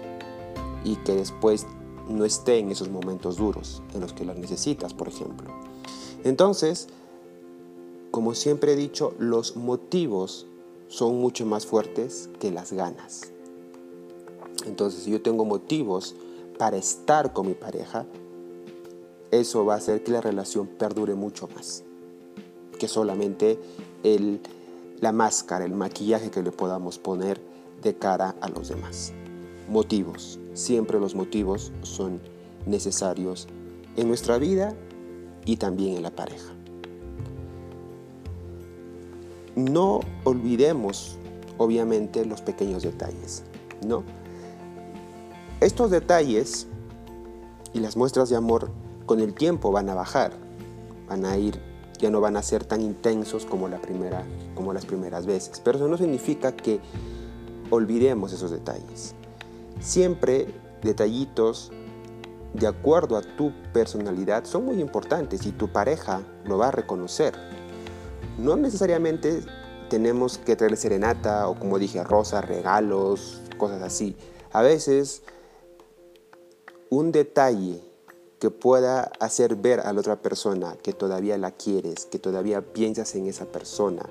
y 0.85 0.95
que 0.97 1.13
después 1.15 1.67
no 2.09 2.25
esté 2.25 2.57
en 2.57 2.71
esos 2.71 2.89
momentos 2.89 3.37
duros 3.37 3.81
en 3.93 4.01
los 4.01 4.13
que 4.13 4.25
las 4.25 4.37
necesitas, 4.37 4.93
por 4.93 5.07
ejemplo. 5.07 5.53
Entonces, 6.23 6.87
como 8.11 8.33
siempre 8.33 8.73
he 8.73 8.75
dicho, 8.75 9.13
los 9.19 9.55
motivos 9.55 10.47
son 10.87 11.19
mucho 11.19 11.45
más 11.45 11.65
fuertes 11.65 12.29
que 12.39 12.51
las 12.51 12.73
ganas. 12.73 13.31
Entonces, 14.65 15.03
si 15.03 15.11
yo 15.11 15.21
tengo 15.21 15.45
motivos 15.45 16.15
para 16.57 16.77
estar 16.77 17.31
con 17.31 17.47
mi 17.47 17.53
pareja, 17.53 18.05
eso 19.31 19.63
va 19.63 19.75
a 19.75 19.77
hacer 19.77 20.03
que 20.03 20.11
la 20.11 20.21
relación 20.21 20.67
perdure 20.67 21.13
mucho 21.13 21.47
más 21.55 21.83
que 22.79 22.87
solamente 22.87 23.59
el, 24.01 24.41
la 25.01 25.11
máscara, 25.11 25.65
el 25.65 25.75
maquillaje 25.75 26.31
que 26.31 26.41
le 26.41 26.51
podamos 26.51 26.97
poner 26.97 27.39
de 27.83 27.95
cara 27.95 28.35
a 28.41 28.49
los 28.49 28.69
demás. 28.69 29.13
Motivos. 29.67 30.39
Siempre 30.59 30.99
los 30.99 31.15
motivos 31.15 31.71
son 31.83 32.19
necesarios 32.65 33.47
en 33.95 34.09
nuestra 34.09 34.37
vida 34.37 34.75
y 35.45 35.55
también 35.55 35.95
en 35.95 36.03
la 36.03 36.11
pareja. 36.11 36.51
No 39.55 40.01
olvidemos, 40.25 41.17
obviamente, 41.57 42.25
los 42.25 42.41
pequeños 42.41 42.83
detalles, 42.83 43.43
¿no? 43.87 44.03
Estos 45.61 45.91
detalles 45.91 46.67
y 47.71 47.79
las 47.79 47.95
muestras 47.95 48.29
de 48.29 48.35
amor 48.35 48.69
con 49.05 49.21
el 49.21 49.33
tiempo 49.35 49.71
van 49.71 49.87
a 49.87 49.95
bajar. 49.95 50.33
van 51.07 51.23
a 51.23 51.37
ir, 51.37 51.57
ya 51.99 52.09
no 52.09 52.19
van 52.19 52.35
a 52.35 52.43
ser 52.43 52.65
tan 52.65 52.81
intensos 52.81 53.45
como, 53.45 53.69
la 53.69 53.81
primera, 53.81 54.25
como 54.55 54.73
las 54.73 54.85
primeras 54.85 55.25
veces. 55.25 55.61
Pero 55.63 55.77
eso 55.77 55.87
no 55.87 55.97
significa 55.97 56.53
que 56.53 56.81
olvidemos 57.69 58.33
esos 58.33 58.51
detalles. 58.51 59.15
Siempre 59.79 60.47
detallitos 60.81 61.71
de 62.53 62.67
acuerdo 62.67 63.15
a 63.17 63.21
tu 63.21 63.53
personalidad 63.73 64.45
son 64.45 64.65
muy 64.65 64.81
importantes 64.81 65.45
y 65.45 65.51
tu 65.51 65.71
pareja 65.71 66.21
lo 66.45 66.57
va 66.57 66.69
a 66.69 66.71
reconocer. 66.71 67.33
No 68.37 68.55
necesariamente 68.55 69.41
tenemos 69.89 70.37
que 70.37 70.55
traer 70.55 70.77
serenata 70.77 71.47
o 71.47 71.57
como 71.57 71.79
dije, 71.79 72.03
rosas, 72.03 72.45
regalos, 72.45 73.41
cosas 73.57 73.81
así. 73.81 74.15
A 74.51 74.61
veces 74.61 75.21
un 76.89 77.11
detalle 77.11 77.81
que 78.39 78.49
pueda 78.49 79.11
hacer 79.19 79.55
ver 79.55 79.81
a 79.81 79.93
la 79.93 79.99
otra 79.99 80.21
persona 80.21 80.75
que 80.81 80.93
todavía 80.93 81.37
la 81.37 81.51
quieres, 81.51 82.05
que 82.05 82.19
todavía 82.19 82.61
piensas 82.61 83.13
en 83.15 83.27
esa 83.27 83.45
persona, 83.45 84.03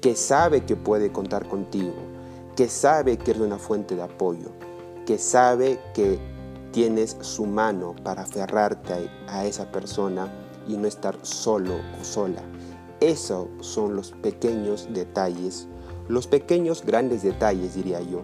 que 0.00 0.14
sabe 0.14 0.64
que 0.64 0.76
puede 0.76 1.10
contar 1.10 1.48
contigo, 1.48 1.94
que 2.56 2.68
sabe 2.68 3.16
que 3.16 3.32
eres 3.32 3.42
una 3.42 3.58
fuente 3.58 3.96
de 3.96 4.02
apoyo, 4.02 4.50
que 5.06 5.18
sabe 5.18 5.80
que 5.94 6.18
tienes 6.72 7.16
su 7.20 7.46
mano 7.46 7.94
para 8.02 8.22
aferrarte 8.22 9.10
a 9.28 9.44
esa 9.44 9.70
persona 9.70 10.28
y 10.66 10.76
no 10.76 10.88
estar 10.88 11.16
solo 11.22 11.74
o 12.00 12.04
sola. 12.04 12.42
Esos 13.00 13.48
son 13.60 13.94
los 13.94 14.12
pequeños 14.12 14.88
detalles, 14.90 15.68
los 16.08 16.26
pequeños 16.26 16.84
grandes 16.84 17.22
detalles 17.22 17.74
diría 17.74 18.00
yo, 18.00 18.22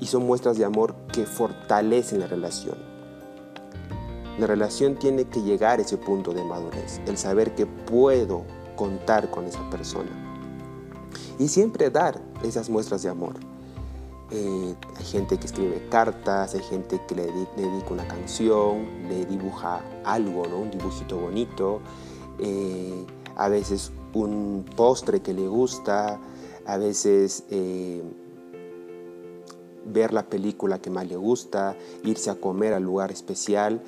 y 0.00 0.06
son 0.06 0.26
muestras 0.26 0.58
de 0.58 0.64
amor 0.64 0.94
que 1.12 1.24
fortalecen 1.24 2.20
la 2.20 2.26
relación. 2.26 2.76
La 4.38 4.46
relación 4.46 4.98
tiene 4.98 5.24
que 5.24 5.42
llegar 5.42 5.78
a 5.78 5.82
ese 5.82 5.98
punto 5.98 6.32
de 6.32 6.44
madurez, 6.44 7.00
el 7.06 7.16
saber 7.16 7.54
que 7.54 7.66
puedo 7.66 8.44
contar 8.76 9.30
con 9.30 9.44
esa 9.44 9.68
persona. 9.70 10.10
Y 11.38 11.48
siempre 11.48 11.90
dar 11.90 12.20
esas 12.42 12.68
muestras 12.68 13.02
de 13.02 13.10
amor. 13.10 13.51
Eh, 14.34 14.74
hay 14.96 15.04
gente 15.04 15.38
que 15.38 15.44
escribe 15.44 15.86
cartas, 15.90 16.54
hay 16.54 16.62
gente 16.62 16.98
que 17.06 17.14
le, 17.14 17.26
dedica 17.26 17.90
una 17.90 18.08
canción, 18.08 19.06
le 19.06 19.26
dibuja 19.26 19.82
algo, 20.04 20.46
¿no? 20.46 20.60
un 20.60 20.70
dibujito 20.70 21.18
bonito, 21.18 21.80
eh, 22.38 23.04
a 23.36 23.50
veces 23.50 23.92
un 24.14 24.64
postre 24.74 25.20
que 25.20 25.34
le 25.34 25.46
gusta, 25.46 26.18
a 26.64 26.76
veces 26.78 27.44
eh, 27.50 28.02
ver 29.84 30.14
la 30.14 30.22
película 30.22 30.80
que 30.80 30.88
más 30.88 31.06
le 31.06 31.16
gusta, 31.16 31.76
irse 32.02 32.30
a 32.30 32.36
comer 32.36 32.72
al 32.72 32.84
lugar 32.84 33.12
especial, 33.12 33.82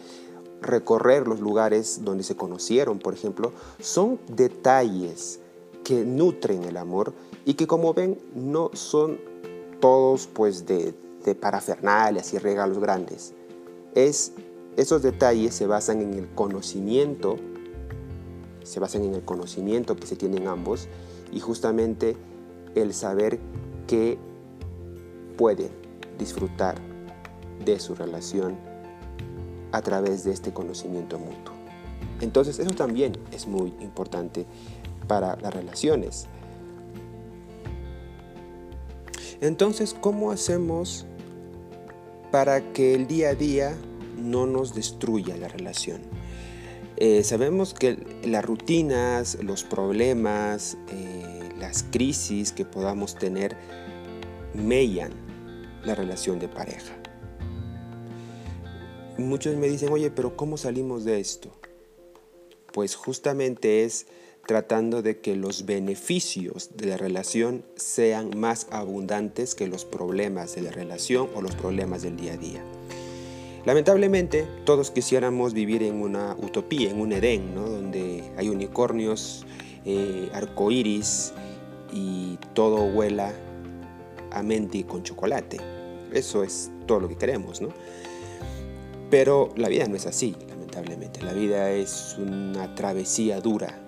recorrer 0.60 1.26
los 1.26 1.40
lugares 1.40 2.04
donde 2.04 2.22
se 2.22 2.36
conocieron, 2.36 2.98
por 2.98 3.14
ejemplo, 3.14 3.52
son 3.80 4.18
detalles 4.28 5.40
que 5.84 6.04
nutren 6.04 6.64
el 6.64 6.76
amor 6.76 7.14
y 7.46 7.54
que 7.54 7.66
como 7.66 7.94
ven 7.94 8.18
no 8.34 8.70
son 8.74 9.32
todos 9.80 10.26
pues 10.26 10.66
de, 10.66 10.94
de 11.24 11.36
y 12.32 12.38
regalos 12.38 12.78
grandes. 12.78 13.34
Es, 13.94 14.32
esos 14.76 15.02
detalles 15.02 15.54
se 15.54 15.66
basan 15.66 16.00
en 16.00 16.14
el 16.14 16.28
conocimiento, 16.34 17.36
se 18.62 18.80
basan 18.80 19.04
en 19.04 19.14
el 19.14 19.24
conocimiento 19.24 19.96
que 19.96 20.06
se 20.06 20.16
tienen 20.16 20.48
ambos 20.48 20.88
y 21.32 21.40
justamente 21.40 22.16
el 22.74 22.92
saber 22.94 23.38
que 23.86 24.18
pueden 25.36 25.70
disfrutar 26.18 26.80
de 27.64 27.78
su 27.80 27.94
relación 27.94 28.56
a 29.72 29.82
través 29.82 30.24
de 30.24 30.32
este 30.32 30.52
conocimiento 30.52 31.18
mutuo. 31.18 31.54
Entonces 32.20 32.58
eso 32.58 32.70
también 32.72 33.12
es 33.32 33.46
muy 33.46 33.74
importante 33.80 34.46
para 35.08 35.36
las 35.36 35.52
relaciones. 35.52 36.26
Entonces, 39.44 39.94
¿cómo 40.00 40.30
hacemos 40.30 41.04
para 42.30 42.72
que 42.72 42.94
el 42.94 43.06
día 43.06 43.28
a 43.28 43.34
día 43.34 43.76
no 44.16 44.46
nos 44.46 44.74
destruya 44.74 45.36
la 45.36 45.48
relación? 45.48 46.00
Eh, 46.96 47.22
sabemos 47.24 47.74
que 47.74 47.98
las 48.24 48.42
rutinas, 48.42 49.36
los 49.42 49.62
problemas, 49.62 50.78
eh, 50.88 51.50
las 51.58 51.82
crisis 51.82 52.52
que 52.52 52.64
podamos 52.64 53.16
tener 53.16 53.54
mellan 54.54 55.12
la 55.84 55.94
relación 55.94 56.38
de 56.38 56.48
pareja. 56.48 56.94
Muchos 59.18 59.56
me 59.56 59.68
dicen, 59.68 59.92
oye, 59.92 60.10
pero 60.10 60.38
¿cómo 60.38 60.56
salimos 60.56 61.04
de 61.04 61.20
esto? 61.20 61.52
Pues 62.72 62.94
justamente 62.94 63.84
es 63.84 64.06
tratando 64.46 65.02
de 65.02 65.18
que 65.18 65.36
los 65.36 65.66
beneficios 65.66 66.70
de 66.76 66.86
la 66.86 66.96
relación 66.96 67.64
sean 67.76 68.38
más 68.38 68.66
abundantes 68.70 69.54
que 69.54 69.66
los 69.66 69.84
problemas 69.84 70.54
de 70.54 70.62
la 70.62 70.70
relación 70.70 71.28
o 71.34 71.42
los 71.42 71.54
problemas 71.54 72.02
del 72.02 72.16
día 72.16 72.34
a 72.34 72.36
día. 72.36 72.64
Lamentablemente, 73.64 74.46
todos 74.64 74.90
quisiéramos 74.90 75.54
vivir 75.54 75.82
en 75.82 76.02
una 76.02 76.36
utopía, 76.38 76.90
en 76.90 77.00
un 77.00 77.12
Edén, 77.12 77.54
donde 77.54 78.22
hay 78.36 78.50
unicornios, 78.50 79.46
eh, 79.86 80.28
arcoíris 80.34 81.32
y 81.92 82.38
todo 82.52 82.84
huela 82.84 83.32
a 84.30 84.42
menti 84.42 84.84
con 84.84 85.02
chocolate. 85.02 85.58
Eso 86.12 86.44
es 86.44 86.70
todo 86.86 87.00
lo 87.00 87.08
que 87.08 87.16
queremos, 87.16 87.62
¿no? 87.62 87.68
Pero 89.10 89.50
la 89.56 89.68
vida 89.68 89.86
no 89.86 89.96
es 89.96 90.06
así, 90.06 90.36
lamentablemente. 90.48 91.22
La 91.22 91.32
vida 91.32 91.70
es 91.70 92.16
una 92.18 92.74
travesía 92.74 93.40
dura, 93.40 93.83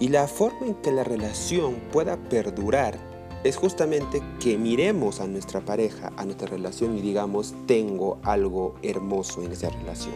y 0.00 0.08
la 0.08 0.28
forma 0.28 0.66
en 0.66 0.74
que 0.76 0.92
la 0.92 1.04
relación 1.04 1.76
pueda 1.92 2.16
perdurar 2.16 2.98
es 3.44 3.56
justamente 3.56 4.22
que 4.40 4.58
miremos 4.58 5.20
a 5.20 5.26
nuestra 5.26 5.60
pareja, 5.60 6.12
a 6.16 6.24
nuestra 6.24 6.48
relación 6.48 6.96
y 6.98 7.00
digamos, 7.00 7.54
tengo 7.66 8.18
algo 8.22 8.74
hermoso 8.82 9.42
en 9.42 9.52
esa 9.52 9.70
relación. 9.70 10.14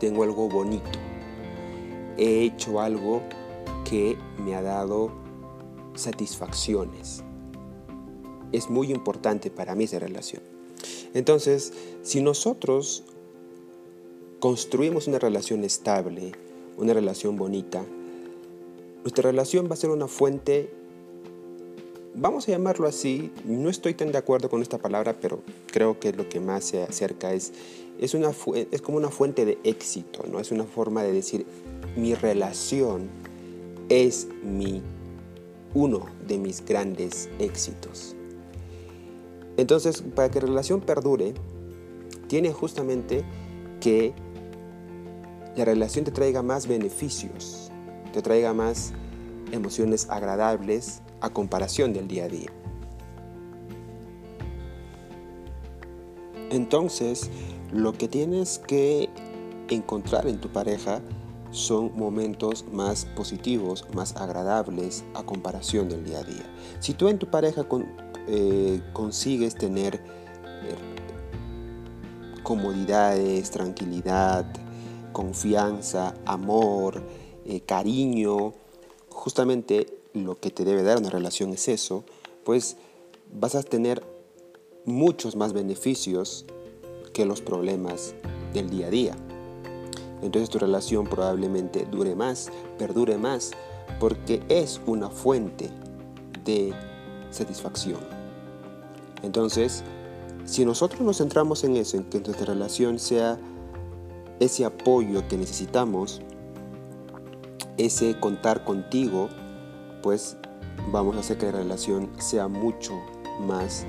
Tengo 0.00 0.22
algo 0.22 0.48
bonito. 0.48 0.98
He 2.16 2.42
hecho 2.42 2.80
algo 2.80 3.22
que 3.84 4.16
me 4.44 4.54
ha 4.54 4.62
dado 4.62 5.12
satisfacciones. 5.94 7.22
Es 8.52 8.70
muy 8.70 8.92
importante 8.92 9.50
para 9.50 9.74
mí 9.74 9.84
esa 9.84 9.98
relación. 9.98 10.42
Entonces, 11.14 11.72
si 12.02 12.20
nosotros 12.22 13.04
construimos 14.40 15.08
una 15.08 15.18
relación 15.18 15.64
estable, 15.64 16.32
una 16.76 16.92
relación 16.92 17.36
bonita, 17.36 17.84
nuestra 19.08 19.22
relación 19.22 19.70
va 19.70 19.72
a 19.72 19.76
ser 19.76 19.88
una 19.88 20.06
fuente, 20.06 20.68
vamos 22.14 22.46
a 22.46 22.52
llamarlo 22.52 22.86
así, 22.86 23.32
no 23.46 23.70
estoy 23.70 23.94
tan 23.94 24.12
de 24.12 24.18
acuerdo 24.18 24.50
con 24.50 24.60
esta 24.60 24.76
palabra, 24.76 25.16
pero 25.18 25.40
creo 25.72 25.98
que 25.98 26.12
lo 26.12 26.28
que 26.28 26.40
más 26.40 26.64
se 26.64 26.82
acerca 26.82 27.32
es, 27.32 27.54
es, 27.98 28.14
es 28.14 28.82
como 28.82 28.98
una 28.98 29.08
fuente 29.08 29.46
de 29.46 29.56
éxito, 29.64 30.24
¿no? 30.30 30.40
Es 30.40 30.52
una 30.52 30.64
forma 30.64 31.02
de 31.02 31.12
decir, 31.14 31.46
mi 31.96 32.14
relación 32.14 33.08
es 33.88 34.28
mi, 34.44 34.82
uno 35.72 36.04
de 36.26 36.36
mis 36.36 36.62
grandes 36.62 37.30
éxitos. 37.38 38.14
Entonces, 39.56 40.02
para 40.02 40.30
que 40.30 40.42
la 40.42 40.48
relación 40.48 40.82
perdure, 40.82 41.32
tiene 42.26 42.52
justamente 42.52 43.24
que 43.80 44.12
la 45.56 45.64
relación 45.64 46.04
te 46.04 46.10
traiga 46.10 46.42
más 46.42 46.66
beneficios, 46.66 47.67
traiga 48.22 48.52
más 48.52 48.92
emociones 49.52 50.08
agradables 50.10 51.02
a 51.20 51.30
comparación 51.30 51.92
del 51.92 52.08
día 52.08 52.24
a 52.24 52.28
día. 52.28 52.50
Entonces, 56.50 57.30
lo 57.72 57.92
que 57.92 58.08
tienes 58.08 58.58
que 58.58 59.10
encontrar 59.68 60.26
en 60.26 60.40
tu 60.40 60.48
pareja 60.48 61.02
son 61.50 61.92
momentos 61.96 62.64
más 62.72 63.04
positivos, 63.04 63.84
más 63.94 64.16
agradables 64.16 65.04
a 65.14 65.22
comparación 65.22 65.88
del 65.88 66.04
día 66.04 66.18
a 66.20 66.24
día. 66.24 66.44
Si 66.80 66.94
tú 66.94 67.08
en 67.08 67.18
tu 67.18 67.26
pareja 67.26 67.66
eh, 68.26 68.82
consigues 68.92 69.54
tener 69.54 69.96
eh, 69.96 70.76
comodidades, 72.42 73.50
tranquilidad, 73.50 74.46
confianza, 75.12 76.14
amor, 76.26 77.02
eh, 77.48 77.60
cariño, 77.62 78.52
justamente 79.08 79.86
lo 80.12 80.38
que 80.38 80.50
te 80.50 80.64
debe 80.64 80.82
dar 80.82 80.98
una 80.98 81.08
relación 81.08 81.50
es 81.54 81.68
eso, 81.68 82.04
pues 82.44 82.76
vas 83.32 83.54
a 83.54 83.62
tener 83.62 84.02
muchos 84.84 85.34
más 85.34 85.54
beneficios 85.54 86.44
que 87.14 87.24
los 87.24 87.40
problemas 87.40 88.14
del 88.52 88.68
día 88.68 88.88
a 88.88 88.90
día. 88.90 89.16
Entonces 90.20 90.50
tu 90.50 90.58
relación 90.58 91.06
probablemente 91.06 91.86
dure 91.90 92.14
más, 92.14 92.50
perdure 92.76 93.16
más, 93.16 93.52
porque 93.98 94.42
es 94.50 94.80
una 94.86 95.08
fuente 95.08 95.70
de 96.44 96.74
satisfacción. 97.30 98.00
Entonces, 99.22 99.84
si 100.44 100.66
nosotros 100.66 101.00
nos 101.00 101.16
centramos 101.16 101.64
en 101.64 101.76
eso, 101.76 101.96
en 101.96 102.04
que 102.04 102.20
nuestra 102.20 102.52
relación 102.52 102.98
sea 102.98 103.38
ese 104.38 104.66
apoyo 104.66 105.26
que 105.28 105.38
necesitamos, 105.38 106.20
ese 107.78 108.18
contar 108.18 108.64
contigo, 108.64 109.28
pues 110.02 110.36
vamos 110.92 111.16
a 111.16 111.20
hacer 111.20 111.38
que 111.38 111.46
la 111.46 111.52
relación 111.52 112.10
sea 112.18 112.48
mucho 112.48 112.92
más 113.40 113.86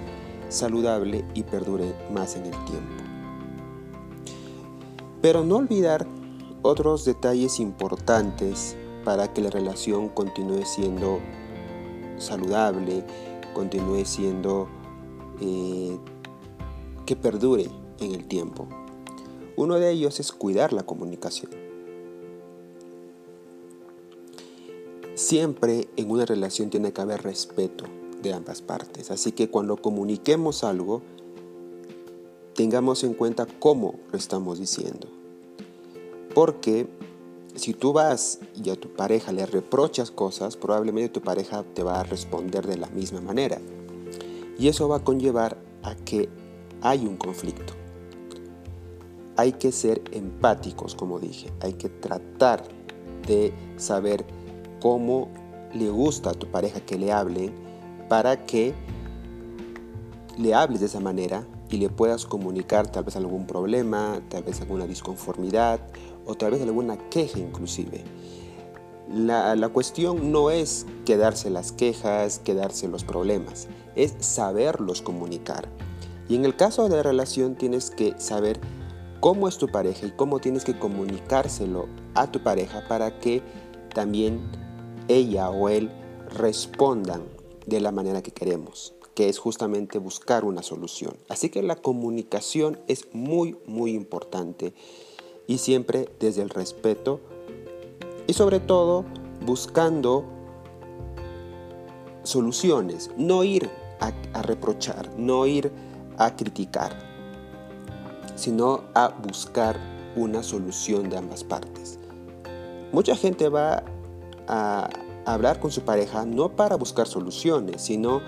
saludable 0.50 1.26
y 1.34 1.44
perdure 1.44 1.94
más 2.12 2.36
en 2.36 2.46
el 2.46 2.66
tiempo. 2.66 3.04
Pero 5.22 5.44
no 5.44 5.58
olvidar 5.58 6.08
otros 6.62 7.06
detalles 7.06 7.60
importantes 7.60 8.76
para 9.04 9.34
que 9.34 9.42
la 9.42 9.50
relación 9.50 10.10
continúe 10.10 10.66
siendo 10.66 11.20
saludable, 12.18 13.06
continúe 13.54 14.06
siendo 14.06 14.68
eh, 15.42 15.98
que 17.06 17.16
perdure 17.16 17.70
en 18.00 18.14
el 18.14 18.28
tiempo. 18.28 18.68
Uno 19.56 19.76
de 19.76 19.92
ellos 19.92 20.20
es 20.20 20.32
cuidar 20.32 20.74
la 20.74 20.84
comunicación. 20.84 21.69
Siempre 25.20 25.90
en 25.98 26.12
una 26.12 26.26
relación 26.26 26.70
tiene 26.70 26.94
que 26.94 27.02
haber 27.02 27.24
respeto 27.24 27.84
de 28.22 28.32
ambas 28.32 28.62
partes, 28.62 29.12
así 29.12 29.34
que 29.34 29.50
cuando 29.50 29.76
comuniquemos 29.76 30.64
algo, 30.64 31.02
tengamos 32.56 33.04
en 33.04 33.14
cuenta 33.14 33.46
cómo 33.46 33.96
lo 34.14 34.18
estamos 34.18 34.60
diciendo. 34.60 35.10
Porque 36.34 36.88
si 37.56 37.74
tú 37.74 37.92
vas 37.92 38.40
y 38.64 38.70
a 38.70 38.78
tu 38.78 38.94
pareja 38.94 39.34
le 39.34 39.46
reprochas 39.46 40.10
cosas, 40.10 40.56
probablemente 40.56 41.10
tu 41.10 41.22
pareja 41.22 41.66
te 41.74 41.84
va 41.84 42.00
a 42.00 42.04
responder 42.04 42.66
de 42.66 42.78
la 42.78 42.88
misma 42.88 43.20
manera. 43.20 43.60
Y 44.58 44.70
eso 44.70 44.88
va 44.88 44.96
a 44.96 45.04
conllevar 45.04 45.58
a 45.84 45.96
que 45.96 46.30
hay 46.82 47.06
un 47.06 47.18
conflicto. 47.18 47.74
Hay 49.36 49.52
que 49.52 49.74
ser 49.74 50.02
empáticos, 50.14 50.96
como 50.96 51.20
dije. 51.20 51.52
Hay 51.60 51.74
que 51.74 51.90
tratar 51.90 52.64
de 53.28 53.54
saber 53.76 54.26
cómo 54.80 55.30
le 55.74 55.90
gusta 55.90 56.32
a 56.32 56.34
tu 56.34 56.48
pareja 56.48 56.80
que 56.82 56.98
le 56.98 57.12
hablen 57.12 57.54
para 58.08 58.46
que 58.46 58.74
le 60.38 60.54
hables 60.54 60.80
de 60.80 60.88
esa 60.88 61.00
manera 61.00 61.46
y 61.70 61.78
le 61.78 61.90
puedas 61.90 62.26
comunicar 62.26 62.88
tal 62.88 63.04
vez 63.04 63.16
algún 63.16 63.46
problema, 63.46 64.22
tal 64.30 64.44
vez 64.44 64.62
alguna 64.62 64.88
disconformidad 64.88 65.80
o 66.26 66.36
tal 66.36 66.52
vez 66.52 66.62
alguna 66.62 66.98
queja 67.10 67.40
inclusive. 67.40 68.04
La, 69.12 69.56
la, 69.56 69.70
cuestión 69.70 70.32
no 70.32 70.52
es 70.52 70.86
quedarse 71.06 71.50
las 71.50 71.72
quejas, 71.72 72.40
quedarse 72.40 72.88
los 72.88 73.04
problemas, 73.04 73.68
es 73.96 74.14
saberlos 74.20 75.02
comunicar. 75.02 75.68
Y 76.28 76.36
en 76.36 76.46
el 76.46 76.56
caso 76.56 76.88
de 76.88 76.96
la 76.96 77.04
relación 77.04 77.56
tienes 77.56 77.90
que 77.90 78.14
saber 78.20 78.60
cómo 79.20 79.48
es 79.48 79.58
tu 79.58 79.68
pareja 79.68 80.06
y 80.06 80.12
cómo 80.12 80.40
tienes 80.40 80.64
que 80.64 80.78
comunicárselo 80.78 81.88
a 82.14 82.32
tu 82.32 82.42
pareja 82.42 82.84
para 82.88 83.20
que 83.20 83.42
también 83.94 84.40
ella 85.10 85.50
o 85.50 85.68
él 85.68 85.92
respondan 86.30 87.24
de 87.66 87.82
la 87.82 87.92
manera 87.92 88.22
que 88.22 88.32
queremos 88.32 88.94
que 89.20 89.28
es 89.28 89.38
justamente 89.38 89.98
buscar 90.00 90.46
una 90.46 90.64
solución. 90.64 91.18
Así 91.28 91.50
que 91.50 91.62
la 91.62 91.76
comunicación 91.76 92.80
es 92.88 93.14
muy, 93.14 93.58
muy 93.66 93.92
importante 93.92 94.74
y 95.46 95.58
siempre 95.58 96.08
desde 96.22 96.42
el 96.42 96.50
respeto 96.50 97.20
y 98.28 98.34
sobre 98.34 98.62
todo 98.62 99.04
buscando 99.46 100.24
soluciones, 102.24 103.12
no 103.18 103.44
ir 103.44 103.70
a, 104.00 104.42
reprochar, 104.42 105.12
no 105.18 105.46
ir 105.46 105.70
a 106.18 106.38
criticar, 106.38 106.98
sino 108.36 108.86
a 108.94 109.10
buscar 109.10 109.78
una 110.16 110.44
solución 110.44 111.10
de 111.10 111.18
ambas 111.18 111.44
partes. 111.44 112.00
Mucha 112.94 113.18
gente 113.18 113.50
va 113.50 113.84
a 114.50 114.90
hablar 115.26 115.60
con 115.60 115.72
su 115.72 115.82
pareja 115.82 116.26
no 116.26 116.50
para 116.50 116.76
buscar 116.76 117.08
soluciones, 117.08 117.82
sino 117.82 118.22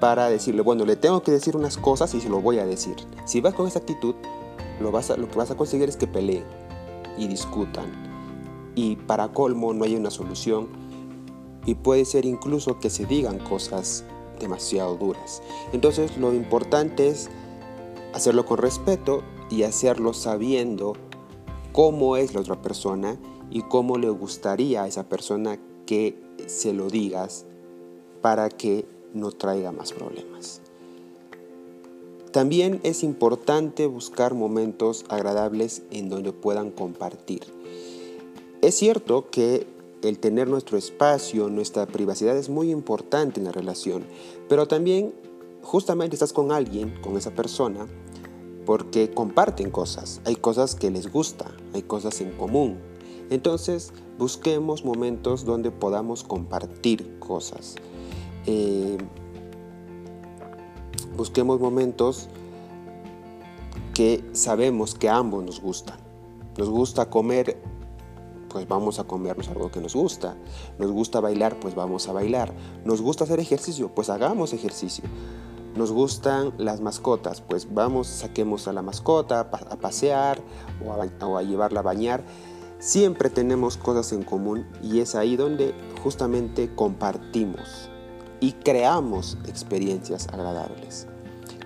para 0.00 0.28
decirle, 0.28 0.62
bueno, 0.62 0.84
le 0.84 0.96
tengo 0.96 1.22
que 1.22 1.30
decir 1.30 1.56
unas 1.56 1.76
cosas 1.76 2.14
y 2.14 2.20
se 2.20 2.28
lo 2.28 2.40
voy 2.40 2.58
a 2.58 2.66
decir. 2.66 2.96
Si 3.24 3.40
vas 3.40 3.54
con 3.54 3.66
esa 3.66 3.78
actitud, 3.78 4.14
lo, 4.80 4.90
vas 4.90 5.10
lo 5.16 5.28
que 5.28 5.36
vas 5.36 5.50
a 5.50 5.56
conseguir 5.56 5.88
es 5.88 5.96
que 5.96 6.06
peleen 6.06 6.44
y 7.16 7.28
discutan. 7.28 7.86
Y 8.74 8.96
para 8.96 9.28
colmo 9.28 9.72
no 9.72 9.84
hay 9.84 9.94
una 9.94 10.10
solución 10.10 10.68
y 11.64 11.74
puede 11.74 12.04
ser 12.04 12.26
incluso 12.26 12.78
que 12.78 12.90
se 12.90 13.06
digan 13.06 13.38
cosas 13.38 14.04
demasiado 14.38 14.96
duras. 14.96 15.42
Entonces 15.72 16.16
lo 16.18 16.34
importante 16.34 17.08
es 17.08 17.30
hacerlo 18.14 18.44
con 18.44 18.58
respeto 18.58 19.22
y 19.50 19.62
hacerlo 19.62 20.12
sabiendo 20.12 20.94
cómo 21.72 22.16
es 22.16 22.34
la 22.34 22.40
otra 22.40 22.60
persona 22.60 23.18
y 23.50 23.62
cómo 23.62 23.98
le 23.98 24.10
gustaría 24.10 24.82
a 24.82 24.88
esa 24.88 25.08
persona 25.08 25.58
que 25.86 26.20
se 26.46 26.72
lo 26.72 26.88
digas 26.90 27.46
para 28.20 28.48
que 28.48 28.86
no 29.14 29.30
traiga 29.32 29.72
más 29.72 29.92
problemas. 29.92 30.60
También 32.32 32.80
es 32.82 33.02
importante 33.02 33.86
buscar 33.86 34.34
momentos 34.34 35.06
agradables 35.08 35.82
en 35.90 36.10
donde 36.10 36.32
puedan 36.32 36.70
compartir. 36.70 37.44
Es 38.60 38.74
cierto 38.74 39.30
que 39.30 39.66
el 40.02 40.18
tener 40.18 40.48
nuestro 40.48 40.76
espacio, 40.76 41.48
nuestra 41.48 41.86
privacidad 41.86 42.36
es 42.36 42.48
muy 42.48 42.70
importante 42.70 43.40
en 43.40 43.46
la 43.46 43.52
relación, 43.52 44.04
pero 44.48 44.68
también 44.68 45.14
justamente 45.62 46.16
estás 46.16 46.32
con 46.32 46.52
alguien, 46.52 47.00
con 47.00 47.16
esa 47.16 47.30
persona, 47.30 47.86
porque 48.66 49.10
comparten 49.10 49.70
cosas, 49.70 50.20
hay 50.24 50.36
cosas 50.36 50.74
que 50.74 50.90
les 50.90 51.10
gusta, 51.10 51.46
hay 51.72 51.82
cosas 51.82 52.20
en 52.20 52.32
común. 52.32 52.76
Entonces 53.30 53.92
busquemos 54.18 54.84
momentos 54.84 55.44
donde 55.44 55.70
podamos 55.70 56.22
compartir 56.24 57.18
cosas. 57.18 57.76
Eh, 58.46 58.98
busquemos 61.16 61.60
momentos 61.60 62.28
que 63.94 64.22
sabemos 64.32 64.94
que 64.94 65.08
ambos 65.08 65.44
nos 65.44 65.60
gustan. 65.60 65.96
Nos 66.56 66.70
gusta 66.70 67.10
comer, 67.10 67.58
pues 68.48 68.68
vamos 68.68 68.98
a 68.98 69.04
comernos 69.04 69.48
algo 69.48 69.70
que 69.70 69.80
nos 69.80 69.94
gusta. 69.94 70.36
Nos 70.78 70.90
gusta 70.92 71.20
bailar, 71.20 71.58
pues 71.58 71.74
vamos 71.74 72.08
a 72.08 72.12
bailar. 72.12 72.54
Nos 72.84 73.02
gusta 73.02 73.24
hacer 73.24 73.40
ejercicio, 73.40 73.94
pues 73.94 74.08
hagamos 74.08 74.52
ejercicio. 74.52 75.04
Nos 75.76 75.92
gustan 75.92 76.54
las 76.56 76.80
mascotas, 76.80 77.42
pues 77.42 77.74
vamos, 77.74 78.06
saquemos 78.06 78.66
a 78.66 78.72
la 78.72 78.80
mascota 78.80 79.40
a 79.40 79.76
pasear 79.76 80.40
o 81.20 81.36
a 81.36 81.42
llevarla 81.42 81.80
a 81.80 81.82
bañar. 81.82 82.24
Siempre 82.78 83.30
tenemos 83.30 83.78
cosas 83.78 84.12
en 84.12 84.22
común 84.22 84.66
y 84.82 85.00
es 85.00 85.14
ahí 85.14 85.36
donde 85.36 85.74
justamente 86.02 86.74
compartimos 86.74 87.88
y 88.40 88.52
creamos 88.52 89.38
experiencias 89.48 90.28
agradables. 90.28 91.06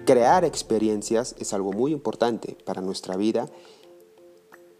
Crear 0.07 0.44
experiencias 0.44 1.35
es 1.38 1.53
algo 1.53 1.73
muy 1.73 1.92
importante 1.92 2.57
para 2.64 2.81
nuestra 2.81 3.16
vida, 3.16 3.49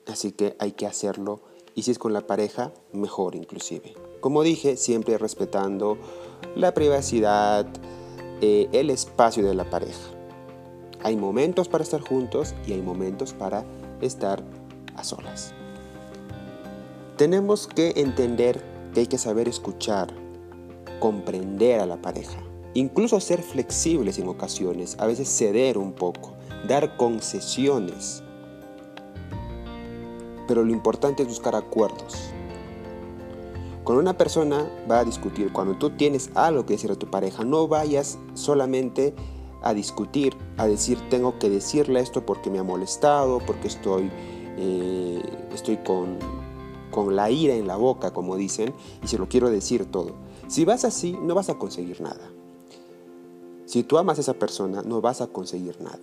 así 0.07 0.33
que 0.33 0.57
hay 0.59 0.73
que 0.73 0.87
hacerlo 0.87 1.41
y 1.75 1.83
si 1.83 1.91
es 1.91 1.99
con 1.99 2.13
la 2.13 2.27
pareja, 2.27 2.73
mejor 2.93 3.35
inclusive. 3.35 3.95
Como 4.21 4.43
dije, 4.43 4.77
siempre 4.77 5.19
respetando 5.19 5.99
la 6.55 6.75
privacidad, 6.75 7.67
eh, 8.41 8.69
el 8.73 8.91
espacio 8.91 9.47
de 9.47 9.55
la 9.55 9.69
pareja. 9.69 10.11
Hay 11.03 11.17
momentos 11.17 11.69
para 11.69 11.83
estar 11.83 12.01
juntos 12.01 12.55
y 12.67 12.73
hay 12.73 12.83
momentos 12.83 13.33
para 13.33 13.65
estar 14.01 14.43
a 14.95 15.05
solas. 15.05 15.55
Tenemos 17.21 17.67
que 17.67 17.93
entender 17.97 18.65
que 18.95 19.01
hay 19.01 19.07
que 19.07 19.19
saber 19.19 19.47
escuchar, 19.47 20.09
comprender 21.01 21.79
a 21.79 21.85
la 21.85 22.01
pareja, 22.01 22.41
incluso 22.73 23.21
ser 23.21 23.43
flexibles 23.43 24.19
en 24.19 24.27
ocasiones, 24.27 24.97
a 24.99 25.05
veces 25.05 25.29
ceder 25.29 25.77
un 25.77 25.93
poco, 25.93 26.33
dar 26.67 26.97
concesiones. 26.97 28.23
Pero 30.49 30.65
lo 30.65 30.73
importante 30.73 31.23
es 31.23 31.29
buscar 31.29 31.55
acuerdos. 31.57 32.17
Cuando 33.85 34.01
una 34.01 34.17
persona 34.17 34.67
va 34.91 35.01
a 35.01 35.05
discutir, 35.05 35.53
cuando 35.53 35.77
tú 35.77 35.91
tienes 35.91 36.31
algo 36.35 36.65
que 36.65 36.73
decir 36.73 36.91
a 36.91 36.97
tu 36.97 37.11
pareja, 37.11 37.45
no 37.45 37.69
vayas 37.69 38.19
solamente 38.33 39.15
a 39.61 39.75
discutir, 39.75 40.35
a 40.57 40.67
decir 40.67 40.97
tengo 41.11 41.39
que 41.39 41.51
decirle 41.51 42.01
esto 42.01 42.25
porque 42.25 42.49
me 42.49 42.61
ha 42.61 42.65
molestado, 42.65 43.41
porque 43.41 43.69
estoy, 43.69 44.11
eh, 44.57 45.23
estoy 45.53 45.77
con, 45.77 46.17
con 46.91 47.17
la 47.17 47.31
ira 47.31 47.55
en 47.55 47.67
la 47.67 47.77
boca, 47.77 48.13
como 48.13 48.37
dicen, 48.37 48.75
y 49.03 49.09
se 49.09 49.19
lo 49.19 49.29
quiero 49.29 49.51
decir 49.51 49.87
todo. 49.87 50.15
Si 50.49 50.65
vas 50.65 50.85
así, 50.85 51.17
no 51.23 51.35
vas 51.35 51.49
a 51.49 51.59
conseguir 51.59 52.01
nada. 52.01 52.31
Si 53.67 53.85
tú 53.85 53.99
amas 53.99 54.19
a 54.19 54.23
esa 54.23 54.35
persona, 54.35 54.83
no 54.83 55.01
vas 55.01 55.21
a 55.21 55.29
conseguir 55.29 55.81
nada. 55.81 56.01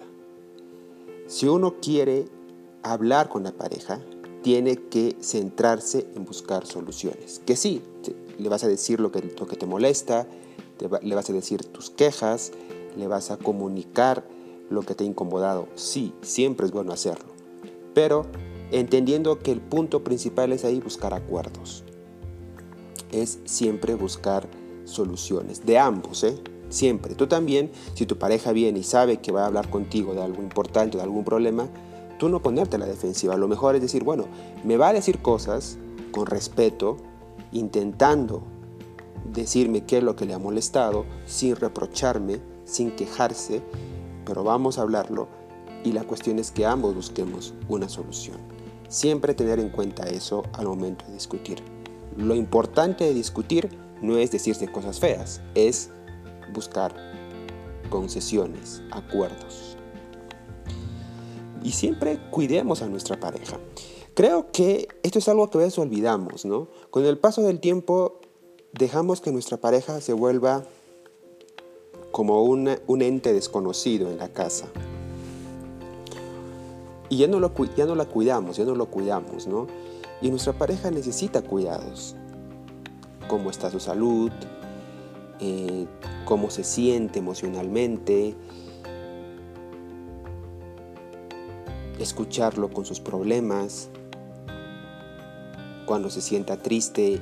Si 1.27 1.47
uno 1.47 1.75
quiere 1.81 2.29
hablar 2.81 3.27
con 3.27 3.43
la 3.43 3.51
pareja, 3.51 3.99
tiene 4.41 4.77
que 4.77 5.17
centrarse 5.19 6.07
en 6.15 6.23
buscar 6.23 6.65
soluciones. 6.65 7.41
Que 7.45 7.57
sí, 7.57 7.81
le 8.37 8.47
vas 8.47 8.63
a 8.63 8.69
decir 8.69 9.01
lo 9.01 9.11
que, 9.11 9.21
lo 9.37 9.47
que 9.47 9.57
te 9.57 9.65
molesta, 9.65 10.27
le 11.01 11.15
vas 11.15 11.29
a 11.29 11.33
decir 11.33 11.65
tus 11.65 11.89
quejas, 11.89 12.53
le 12.95 13.07
vas 13.07 13.31
a 13.31 13.37
comunicar 13.37 14.23
lo 14.69 14.83
que 14.83 14.95
te 14.95 15.03
ha 15.03 15.07
incomodado. 15.07 15.67
Sí, 15.75 16.13
siempre 16.21 16.65
es 16.65 16.71
bueno 16.71 16.93
hacerlo. 16.93 17.29
Pero 17.93 18.25
entendiendo 18.71 19.39
que 19.39 19.51
el 19.51 19.61
punto 19.61 20.03
principal 20.03 20.51
es 20.51 20.65
ahí 20.65 20.79
buscar 20.79 21.13
acuerdos. 21.13 21.83
Es 23.11 23.39
siempre 23.45 23.95
buscar 23.95 24.47
soluciones, 24.85 25.65
de 25.65 25.77
ambos, 25.77 26.23
¿eh? 26.23 26.37
Siempre. 26.69 27.15
Tú 27.15 27.27
también, 27.27 27.71
si 27.93 28.05
tu 28.05 28.17
pareja 28.17 28.51
viene 28.51 28.79
y 28.79 28.83
sabe 28.83 29.17
que 29.17 29.31
va 29.31 29.43
a 29.43 29.45
hablar 29.47 29.69
contigo 29.69 30.13
de 30.13 30.21
algo 30.21 30.43
importante, 30.43 30.97
de 30.97 31.03
algún 31.03 31.23
problema, 31.23 31.69
tú 32.19 32.27
no 32.27 32.41
ponerte 32.41 32.75
a 32.75 32.79
la 32.79 32.85
defensiva. 32.85 33.37
Lo 33.37 33.47
mejor 33.47 33.75
es 33.75 33.81
decir, 33.81 34.03
bueno, 34.03 34.25
me 34.65 34.75
va 34.75 34.89
a 34.89 34.93
decir 34.93 35.19
cosas 35.19 35.77
con 36.11 36.25
respeto, 36.25 36.97
intentando 37.53 38.43
decirme 39.31 39.85
qué 39.85 39.99
es 39.99 40.03
lo 40.03 40.15
que 40.15 40.25
le 40.25 40.33
ha 40.33 40.39
molestado, 40.39 41.05
sin 41.25 41.55
reprocharme, 41.55 42.41
sin 42.65 42.91
quejarse, 42.91 43.61
pero 44.25 44.43
vamos 44.43 44.77
a 44.77 44.81
hablarlo 44.81 45.29
y 45.83 45.93
la 45.93 46.03
cuestión 46.03 46.39
es 46.39 46.51
que 46.51 46.65
ambos 46.65 46.95
busquemos 46.95 47.53
una 47.69 47.87
solución. 47.87 48.56
Siempre 48.89 49.33
tener 49.33 49.59
en 49.59 49.69
cuenta 49.69 50.07
eso 50.07 50.43
al 50.53 50.67
momento 50.67 51.05
de 51.07 51.13
discutir. 51.13 51.61
Lo 52.15 52.35
importante 52.35 53.03
de 53.03 53.13
discutir 53.13 53.69
no 54.01 54.17
es 54.17 54.31
decirse 54.31 54.71
cosas 54.71 54.99
feas, 54.99 55.41
es 55.55 55.89
buscar 56.53 56.95
concesiones, 57.89 58.81
acuerdos. 58.91 59.77
Y 61.63 61.71
siempre 61.71 62.19
cuidemos 62.31 62.81
a 62.81 62.87
nuestra 62.87 63.19
pareja. 63.19 63.57
Creo 64.13 64.51
que 64.51 64.87
esto 65.03 65.19
es 65.19 65.27
algo 65.27 65.49
que 65.49 65.57
a 65.57 65.61
veces 65.61 65.77
olvidamos, 65.77 66.45
¿no? 66.45 66.69
Con 66.89 67.05
el 67.05 67.17
paso 67.17 67.43
del 67.43 67.59
tiempo 67.59 68.19
dejamos 68.73 69.21
que 69.21 69.31
nuestra 69.31 69.57
pareja 69.57 70.01
se 70.01 70.13
vuelva 70.13 70.63
como 72.11 72.43
un 72.43 73.01
ente 73.01 73.33
desconocido 73.33 74.09
en 74.09 74.17
la 74.17 74.29
casa. 74.29 74.67
Y 77.09 77.17
ya 77.17 77.27
no, 77.27 77.39
lo, 77.39 77.53
ya 77.75 77.85
no 77.85 77.95
la 77.95 78.05
cuidamos, 78.05 78.57
ya 78.57 78.65
no 78.65 78.75
lo 78.75 78.87
cuidamos, 78.87 79.47
¿no? 79.47 79.67
Y 80.21 80.29
nuestra 80.29 80.53
pareja 80.53 80.91
necesita 80.91 81.41
cuidados. 81.41 82.15
Cómo 83.27 83.49
está 83.49 83.69
su 83.69 83.79
salud, 83.79 84.31
eh, 85.39 85.85
cómo 86.25 86.49
se 86.49 86.63
siente 86.63 87.19
emocionalmente, 87.19 88.35
escucharlo 91.99 92.69
con 92.69 92.85
sus 92.85 92.99
problemas, 92.99 93.89
cuando 95.85 96.09
se 96.09 96.21
sienta 96.21 96.61
triste, 96.61 97.21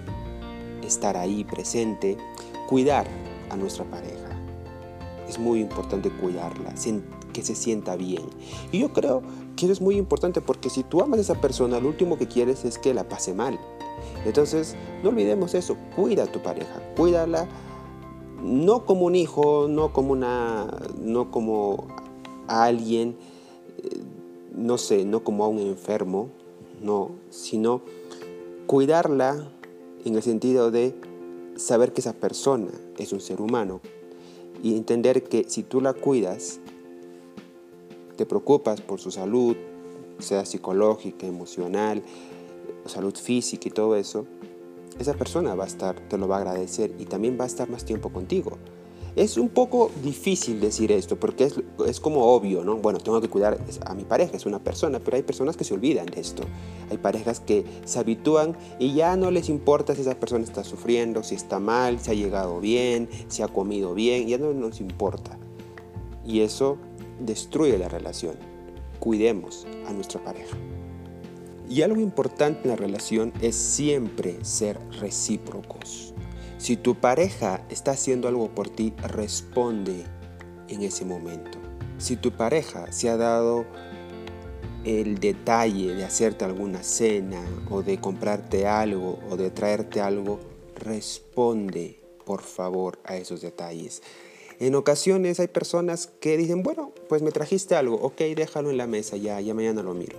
estar 0.83 1.17
ahí 1.17 1.43
presente, 1.43 2.17
cuidar 2.67 3.07
a 3.49 3.55
nuestra 3.55 3.85
pareja. 3.85 4.29
Es 5.27 5.39
muy 5.39 5.61
importante 5.61 6.09
cuidarla, 6.09 6.75
que 7.35 7.43
se 7.43 7.53
sienta 7.53 7.97
bien. 7.97 8.23
Y 8.71 8.79
yo 8.79 8.93
creo 8.93 9.21
que 9.57 9.65
eso 9.65 9.73
es 9.73 9.81
muy 9.81 9.97
importante 9.97 10.39
porque 10.39 10.69
si 10.69 10.83
tú 10.83 11.01
amas 11.01 11.19
a 11.19 11.21
esa 11.21 11.41
persona, 11.41 11.81
lo 11.81 11.89
último 11.89 12.17
que 12.17 12.29
quieres 12.29 12.63
es 12.63 12.77
que 12.77 12.93
la 12.93 13.09
pase 13.09 13.33
mal. 13.33 13.59
Entonces, 14.25 14.77
no 15.03 15.09
olvidemos 15.09 15.53
eso, 15.53 15.75
cuida 15.97 16.23
a 16.23 16.27
tu 16.27 16.41
pareja, 16.41 16.81
cuídala 16.95 17.45
no 18.41 18.85
como 18.85 19.05
un 19.05 19.15
hijo, 19.15 19.67
no 19.67 19.91
como 19.91 20.13
una 20.13 20.67
no 21.01 21.29
como 21.29 21.87
alguien 22.47 23.17
eh, 23.79 23.99
no 24.55 24.77
sé, 24.77 25.03
no 25.03 25.25
como 25.25 25.43
a 25.43 25.49
un 25.49 25.59
enfermo, 25.59 26.29
no, 26.81 27.11
sino 27.31 27.81
cuidarla 28.65 29.51
en 30.05 30.15
el 30.15 30.23
sentido 30.23 30.71
de 30.71 30.95
saber 31.57 31.91
que 31.91 31.99
esa 31.99 32.13
persona 32.13 32.71
es 32.97 33.11
un 33.11 33.19
ser 33.19 33.41
humano 33.41 33.81
y 34.63 34.77
entender 34.77 35.23
que 35.23 35.43
si 35.49 35.63
tú 35.63 35.81
la 35.81 35.93
cuidas, 35.93 36.61
te 38.15 38.25
preocupas 38.25 38.82
por 38.82 38.99
su 38.99 39.12
salud, 39.12 39.56
sea 40.19 40.45
psicológica, 40.45 41.28
emocional, 41.28 42.04
salud 42.86 43.15
física 43.15 43.67
y 43.67 43.71
todo 43.71 43.95
eso, 43.95 44.25
esa 44.99 45.13
persona 45.13 45.56
va 45.56 45.65
a 45.65 45.67
estar, 45.67 45.99
te 46.08 46.17
lo 46.17 46.28
va 46.28 46.38
a 46.38 46.39
agradecer 46.39 46.93
y 46.97 47.06
también 47.06 47.38
va 47.39 47.43
a 47.43 47.47
estar 47.47 47.69
más 47.69 47.86
tiempo 47.86 48.10
contigo. 48.12 48.58
Es 49.15 49.38
un 49.38 49.47
poco 49.47 49.91
difícil 50.04 50.60
decir 50.60 50.91
esto 50.91 51.17
porque 51.17 51.45
es, 51.45 51.56
es, 51.88 52.01
como 52.01 52.34
obvio, 52.36 52.65
¿no? 52.65 52.75
Bueno, 52.75 52.99
tengo 52.99 53.21
que 53.21 53.30
cuidar 53.30 53.58
a 53.86 53.93
mi 53.93 54.04
pareja, 54.04 54.36
es 54.36 54.45
una 54.45 54.60
persona, 54.60 54.99
pero 54.99 55.15
hay 55.15 55.23
personas 55.23 55.56
que 55.56 55.63
se 55.63 55.73
olvidan 55.73 56.06
de 56.08 56.19
esto. 56.19 56.43
Hay 56.91 56.97
parejas 56.97 57.39
que 57.39 57.63
se 57.86 57.97
habitúan 57.97 58.58
y 58.78 58.93
ya 58.93 59.15
no 59.15 59.32
les 59.32 59.47
importa 59.47 59.95
si 59.95 60.01
esa 60.01 60.19
persona 60.19 60.43
está 60.43 60.65
sufriendo, 60.65 61.23
si 61.23 61.36
está 61.36 61.60
mal, 61.60 61.99
si 62.01 62.12
ha 62.12 62.13
llegado 62.13 62.60
bien, 62.60 63.08
si 63.30 63.41
ha 63.41 63.47
comido 63.47 63.93
bien, 63.93 64.28
ya 64.28 64.38
no 64.38 64.54
nos 64.54 64.82
importa. 64.82 65.38
Y 66.25 66.41
eso 66.41 66.78
destruye 67.19 67.78
la 67.78 67.89
relación. 67.89 68.36
Cuidemos 68.99 69.67
a 69.88 69.93
nuestra 69.93 70.23
pareja. 70.23 70.58
Y 71.69 71.82
algo 71.82 71.99
importante 71.99 72.63
en 72.63 72.69
la 72.69 72.75
relación 72.75 73.34
es 73.41 73.56
siempre 73.56 74.43
ser 74.43 74.80
recíprocos. 74.99 76.13
Si 76.58 76.78
tu 76.78 76.95
pareja 76.95 77.65
está 77.69 77.91
haciendo 77.91 78.28
algo 78.28 78.49
por 78.49 78.69
ti, 78.69 78.93
responde 79.01 80.06
en 80.67 80.82
ese 80.82 81.06
momento. 81.06 81.60
Si 81.97 82.15
tu 82.15 82.32
pareja 82.32 82.91
se 82.91 83.10
ha 83.10 83.17
dado 83.17 83.65
el 84.84 85.19
detalle 85.19 85.95
de 85.95 86.04
hacerte 86.04 86.45
alguna 86.45 86.84
cena 86.84 87.43
o 87.69 87.82
de 87.82 87.99
comprarte 87.99 88.67
algo 88.67 89.19
o 89.30 89.38
de 89.38 89.49
traerte 89.49 90.01
algo, 90.01 90.39
responde 90.75 91.99
por 92.25 92.41
favor 92.41 92.99
a 93.04 93.17
esos 93.17 93.41
detalles. 93.41 94.01
En 94.59 94.75
ocasiones 94.75 95.39
hay 95.39 95.47
personas 95.47 96.07
que 96.19 96.37
dicen, 96.37 96.63
bueno, 96.63 96.93
pues 97.09 97.21
me 97.21 97.31
trajiste 97.31 97.75
algo, 97.75 97.95
ok, 97.95 98.19
déjalo 98.35 98.69
en 98.69 98.77
la 98.77 98.87
mesa, 98.87 99.17
ya, 99.17 99.39
ya 99.41 99.53
mañana 99.53 99.83
lo 99.83 99.93
miro. 99.93 100.17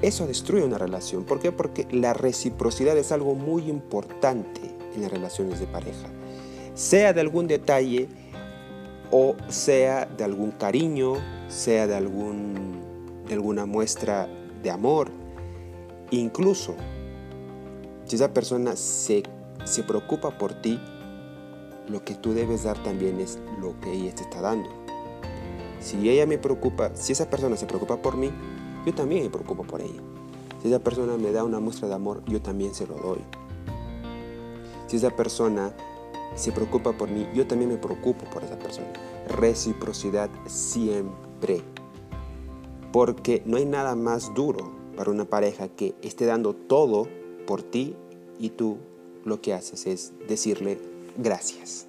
Eso 0.00 0.26
destruye 0.26 0.64
una 0.64 0.78
relación. 0.78 1.24
¿Por 1.24 1.40
qué? 1.40 1.50
Porque 1.52 1.86
la 1.90 2.14
reciprocidad 2.14 2.96
es 2.96 3.12
algo 3.12 3.34
muy 3.34 3.68
importante 3.68 4.60
en 4.94 5.02
las 5.02 5.10
relaciones 5.10 5.60
de 5.60 5.66
pareja. 5.66 6.08
Sea 6.74 7.12
de 7.12 7.20
algún 7.20 7.46
detalle 7.48 8.08
o 9.10 9.34
sea 9.48 10.06
de 10.06 10.24
algún 10.24 10.52
cariño, 10.52 11.14
sea 11.48 11.86
de, 11.86 11.96
algún, 11.96 13.24
de 13.26 13.34
alguna 13.34 13.66
muestra 13.66 14.28
de 14.62 14.70
amor. 14.70 15.10
Incluso 16.10 16.74
si 18.04 18.16
esa 18.16 18.32
persona 18.32 18.76
se, 18.76 19.22
se 19.64 19.82
preocupa 19.82 20.36
por 20.36 20.54
ti, 20.54 20.80
lo 21.88 22.04
que 22.04 22.14
tú 22.14 22.32
debes 22.32 22.64
dar 22.64 22.82
también 22.82 23.20
es 23.20 23.38
lo 23.60 23.78
que 23.80 23.92
ella 23.92 24.14
te 24.14 24.22
está 24.22 24.40
dando. 24.40 24.68
Si 25.80 26.08
ella 26.08 26.26
me 26.26 26.38
preocupa, 26.38 26.90
si 26.94 27.12
esa 27.12 27.30
persona 27.30 27.56
se 27.56 27.66
preocupa 27.66 28.00
por 28.02 28.16
mí, 28.16 28.30
yo 28.84 28.94
también 28.94 29.22
me 29.22 29.30
preocupo 29.30 29.64
por 29.64 29.80
ella. 29.80 30.02
Si 30.60 30.68
esa 30.68 30.80
persona 30.80 31.16
me 31.16 31.30
da 31.30 31.44
una 31.44 31.60
muestra 31.60 31.88
de 31.88 31.94
amor, 31.94 32.22
yo 32.26 32.42
también 32.42 32.74
se 32.74 32.86
lo 32.86 32.96
doy. 32.96 33.20
Si 34.86 34.96
esa 34.96 35.10
persona 35.10 35.72
se 36.34 36.52
preocupa 36.52 36.92
por 36.92 37.10
mí, 37.10 37.26
yo 37.34 37.46
también 37.46 37.70
me 37.70 37.78
preocupo 37.78 38.24
por 38.30 38.42
esa 38.44 38.58
persona. 38.58 38.88
Reciprocidad 39.28 40.30
siempre. 40.46 41.62
Porque 42.92 43.42
no 43.44 43.56
hay 43.56 43.66
nada 43.66 43.94
más 43.94 44.34
duro 44.34 44.72
para 44.96 45.10
una 45.10 45.26
pareja 45.26 45.68
que 45.68 45.94
esté 46.02 46.26
dando 46.26 46.54
todo 46.54 47.06
por 47.46 47.62
ti 47.62 47.94
y 48.38 48.50
tú 48.50 48.78
lo 49.24 49.40
que 49.40 49.52
haces 49.52 49.86
es 49.86 50.12
decirle 50.26 50.78
gracias. 51.18 51.86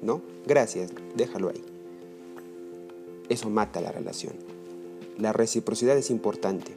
¿No? 0.00 0.22
Gracias, 0.46 0.90
déjalo 1.16 1.50
ahí. 1.50 1.62
Eso 3.28 3.50
mata 3.50 3.80
la 3.80 3.92
relación. 3.92 4.32
La 5.18 5.32
reciprocidad 5.32 5.98
es 5.98 6.10
importante. 6.10 6.76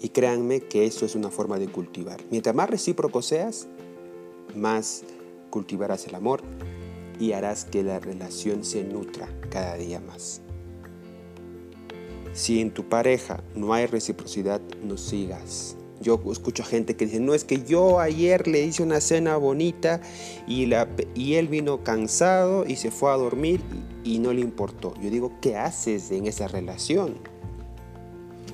Y 0.00 0.08
créanme 0.08 0.60
que 0.60 0.86
eso 0.86 1.06
es 1.06 1.14
una 1.14 1.30
forma 1.30 1.58
de 1.58 1.68
cultivar. 1.68 2.20
Mientras 2.30 2.56
más 2.56 2.68
recíproco 2.68 3.22
seas, 3.22 3.68
más 4.56 5.04
cultivarás 5.50 6.06
el 6.08 6.14
amor 6.16 6.42
y 7.20 7.32
harás 7.32 7.64
que 7.64 7.84
la 7.84 8.00
relación 8.00 8.64
se 8.64 8.82
nutra 8.82 9.28
cada 9.50 9.76
día 9.76 10.00
más. 10.00 10.40
Si 12.32 12.60
en 12.60 12.72
tu 12.72 12.88
pareja 12.88 13.44
no 13.54 13.74
hay 13.74 13.86
reciprocidad, 13.86 14.60
no 14.82 14.96
sigas. 14.96 15.76
Yo 16.02 16.20
escucho 16.30 16.64
gente 16.64 16.96
que 16.96 17.06
dice, 17.06 17.20
no 17.20 17.34
es 17.34 17.44
que 17.44 17.62
yo 17.62 18.00
ayer 18.00 18.46
le 18.48 18.62
hice 18.62 18.82
una 18.82 19.00
cena 19.00 19.36
bonita 19.36 20.00
y, 20.46 20.66
la, 20.66 20.88
y 21.14 21.34
él 21.34 21.48
vino 21.48 21.82
cansado 21.82 22.66
y 22.66 22.76
se 22.76 22.90
fue 22.90 23.10
a 23.10 23.16
dormir 23.16 23.60
y, 24.04 24.16
y 24.16 24.18
no 24.18 24.32
le 24.32 24.40
importó. 24.40 24.94
Yo 25.00 25.10
digo, 25.10 25.32
¿qué 25.40 25.56
haces 25.56 26.10
en 26.10 26.26
esa 26.26 26.48
relación? 26.48 27.14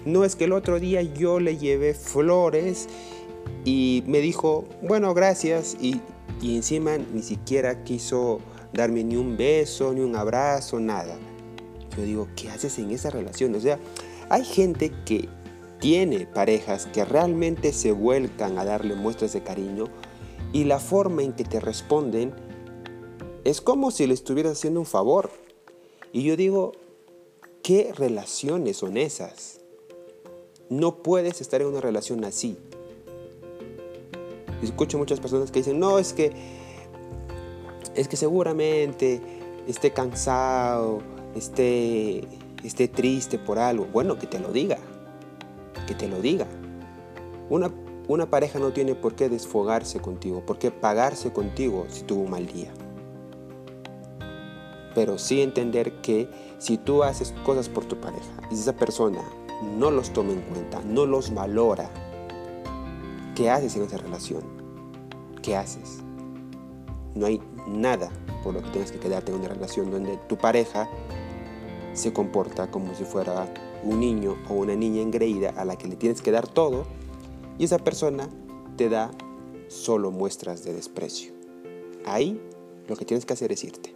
No 0.05 0.25
es 0.25 0.37
que 0.37 0.45
el 0.45 0.53
otro 0.53 0.79
día 0.79 1.03
yo 1.03 1.41
le 1.41 1.57
llevé 1.57 1.95
flores 1.95 2.89
y 3.65 4.03
me 4.07 4.21
dijo, 4.21 4.65
bueno, 4.83 5.15
gracias, 5.15 5.77
y, 5.81 6.01
encima 6.43 6.97
ni 6.99 7.23
siquiera 7.23 7.83
quiso 7.85 8.41
darme 8.73 9.03
ni 9.05 9.17
un 9.17 9.37
beso, 9.37 9.93
ni 9.93 10.01
un 10.01 10.17
abrazo, 10.17 10.79
nada. 10.79 11.17
Yo 11.97 12.05
digo, 12.05 12.29
¿qué 12.37 12.49
haces 12.49 12.79
en 12.79 12.91
esa 12.91 13.11
relación? 13.11 13.55
O 13.55 13.61
sea, 13.61 13.79
hay 14.31 14.45
gente 14.45 14.93
que 15.05 15.29
tiene 15.79 16.27
parejas 16.27 16.87
que 16.87 17.05
realmente 17.05 17.73
se 17.73 17.93
vuelcan 17.93 18.59
a 18.59 18.65
darle 18.65 18.95
muestras 18.95 19.33
de 19.33 19.43
cariño 19.43 19.85
y 20.53 20.65
la 20.65 20.79
forma 20.79 21.23
en 21.23 21.33
que 21.33 21.45
te 21.45 21.61
responden 21.61 22.35
es 23.45 23.61
como 23.61 23.91
si 23.91 24.07
le 24.07 24.15
estuvieras 24.15 24.53
haciendo 24.53 24.81
un 24.81 24.87
favor. 24.87 25.31
Y 26.13 26.23
yo 26.23 26.37
digo, 26.37 26.73
¿qué 27.63 27.93
relaciones 27.97 28.79
son 28.79 28.97
esas? 28.97 29.61
No 30.69 31.03
puedes 31.03 31.41
estar 31.41 31.61
en 31.61 31.69
una 31.69 31.81
relación 31.81 32.25
así. 32.25 32.59
Escucho 34.63 34.99
muchas 34.99 35.21
personas 35.21 35.51
que 35.51 35.61
dicen, 35.61 35.79
no, 35.79 35.99
es 35.99 36.13
que, 36.13 36.33
es 37.95 38.09
que 38.09 38.17
seguramente 38.17 39.21
esté 39.67 39.93
cansado, 39.93 41.01
esté, 41.37 42.25
esté 42.65 42.89
triste 42.89 43.39
por 43.39 43.59
algo. 43.59 43.87
Bueno, 43.87 44.19
que 44.19 44.27
te 44.27 44.41
lo 44.41 44.53
diga, 44.53 44.79
que 45.89 45.95
te 45.95 46.07
lo 46.07 46.21
diga. 46.21 46.47
Una, 47.49 47.71
una 48.09 48.29
pareja 48.29 48.59
no 48.59 48.73
tiene 48.73 48.95
por 48.95 49.15
qué 49.15 49.31
desfogarse 49.31 50.01
contigo, 50.01 50.45
por 50.45 50.59
qué 50.59 50.71
pagarse 50.71 51.33
contigo 51.33 51.87
si 51.89 52.03
tuvo 52.03 52.25
un 52.25 52.31
mal 52.31 52.47
día. 52.47 52.71
Pero 54.95 55.17
sí 55.17 55.41
entender 55.41 56.03
que 56.03 56.29
si 56.59 56.77
tú 56.77 57.03
haces 57.03 57.33
cosas 57.45 57.71
por 57.71 57.87
tu 57.87 57.97
pareja 57.97 58.29
y 58.51 58.55
esa 58.55 58.77
persona 58.77 59.23
no 59.79 59.91
los 59.91 60.13
toma 60.13 60.33
en 60.33 60.43
cuenta, 60.43 60.83
no 60.85 61.07
los 61.07 61.33
valora, 61.33 61.91
¿qué 63.35 63.49
haces 63.49 63.75
en 63.77 63.85
esa 63.85 63.97
relación? 63.97 64.43
¿Qué 65.43 65.57
haces? 65.57 66.01
No 67.15 67.25
hay 67.25 67.41
nada 67.67 68.11
por 68.45 68.53
lo 68.53 68.63
que 68.63 68.69
tienes 68.71 68.93
que 68.93 68.99
quedarte 68.99 69.33
en 69.33 69.39
una 69.39 69.49
relación 69.49 69.91
donde 69.91 70.19
tu 70.29 70.37
pareja 70.37 70.87
se 71.95 72.13
comporta 72.13 72.71
como 72.71 72.95
si 72.95 73.05
fuera 73.05 73.53
un 73.83 74.01
niño 74.01 74.37
o 74.49 74.55
una 74.55 74.75
niña 74.75 75.03
engreída 75.03 75.51
a 75.51 75.65
la 75.65 75.77
que 75.77 75.89
le 75.89 75.97
tienes 75.97 76.23
que 76.23 76.31
dar 76.31 76.47
todo 76.47 76.87
y 77.59 77.65
esa 77.65 77.79
persona 77.79 78.29
te 78.77 78.89
da 78.89 79.11
solo 79.69 80.11
muestras 80.11 80.65
de 80.65 80.73
desprecio. 80.73 81.33
Ahí 82.05 82.41
lo 82.87 82.97
que 82.97 83.05
tienes 83.05 83.27
que 83.27 83.33
hacer 83.33 83.53
es 83.53 83.65
irte. 83.65 83.95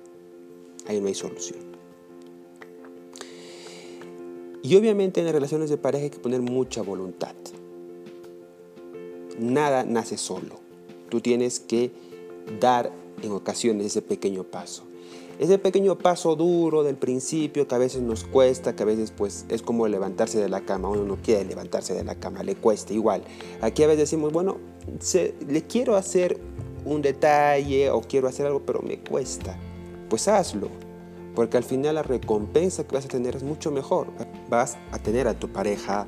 Ahí 0.87 1.00
no 1.00 1.07
hay 1.07 1.14
solución. 1.14 1.61
Y 4.62 4.76
obviamente 4.76 5.20
en 5.20 5.26
las 5.26 5.35
relaciones 5.35 5.70
de 5.70 5.76
pareja 5.76 6.05
hay 6.05 6.11
que 6.11 6.18
poner 6.18 6.40
mucha 6.40 6.83
voluntad. 6.83 7.35
Nada 9.38 9.85
nace 9.85 10.16
solo. 10.16 10.61
Tú 11.09 11.20
tienes 11.20 11.59
que 11.59 11.90
dar 12.61 12.92
en 13.22 13.33
ocasiones 13.33 13.87
ese 13.87 14.02
pequeño 14.02 14.44
paso. 14.44 14.85
Ese 15.38 15.58
pequeño 15.58 15.98
paso 15.98 16.36
duro 16.36 16.82
del 16.82 16.96
principio 16.96 17.66
que 17.66 17.74
a 17.74 17.78
veces 17.78 18.02
nos 18.02 18.24
cuesta, 18.24 18.76
que 18.76 18.82
a 18.82 18.86
veces 18.86 19.10
pues 19.10 19.44
es 19.48 19.62
como 19.62 19.88
levantarse 19.88 20.38
de 20.38 20.48
la 20.48 20.60
cama, 20.60 20.88
uno 20.88 21.04
no 21.04 21.16
quiere 21.16 21.44
levantarse 21.44 21.94
de 21.94 22.04
la 22.04 22.14
cama, 22.16 22.42
le 22.42 22.54
cuesta 22.54 22.92
igual. 22.92 23.24
Aquí 23.60 23.82
a 23.82 23.86
veces 23.86 24.00
decimos, 24.00 24.32
bueno, 24.32 24.58
le 25.48 25.62
quiero 25.62 25.96
hacer 25.96 26.38
un 26.84 27.02
detalle 27.02 27.90
o 27.90 28.02
quiero 28.02 28.28
hacer 28.28 28.46
algo, 28.46 28.62
pero 28.64 28.82
me 28.82 28.98
cuesta. 28.98 29.56
Pues 30.08 30.28
hazlo, 30.28 30.68
porque 31.34 31.56
al 31.56 31.64
final 31.64 31.94
la 31.94 32.02
recompensa 32.02 32.86
que 32.86 32.94
vas 32.94 33.06
a 33.06 33.08
tener 33.08 33.34
es 33.34 33.42
mucho 33.42 33.70
mejor. 33.70 34.08
Vas 34.48 34.76
a 34.92 34.98
tener 34.98 35.26
a 35.26 35.34
tu 35.38 35.48
pareja 35.48 36.06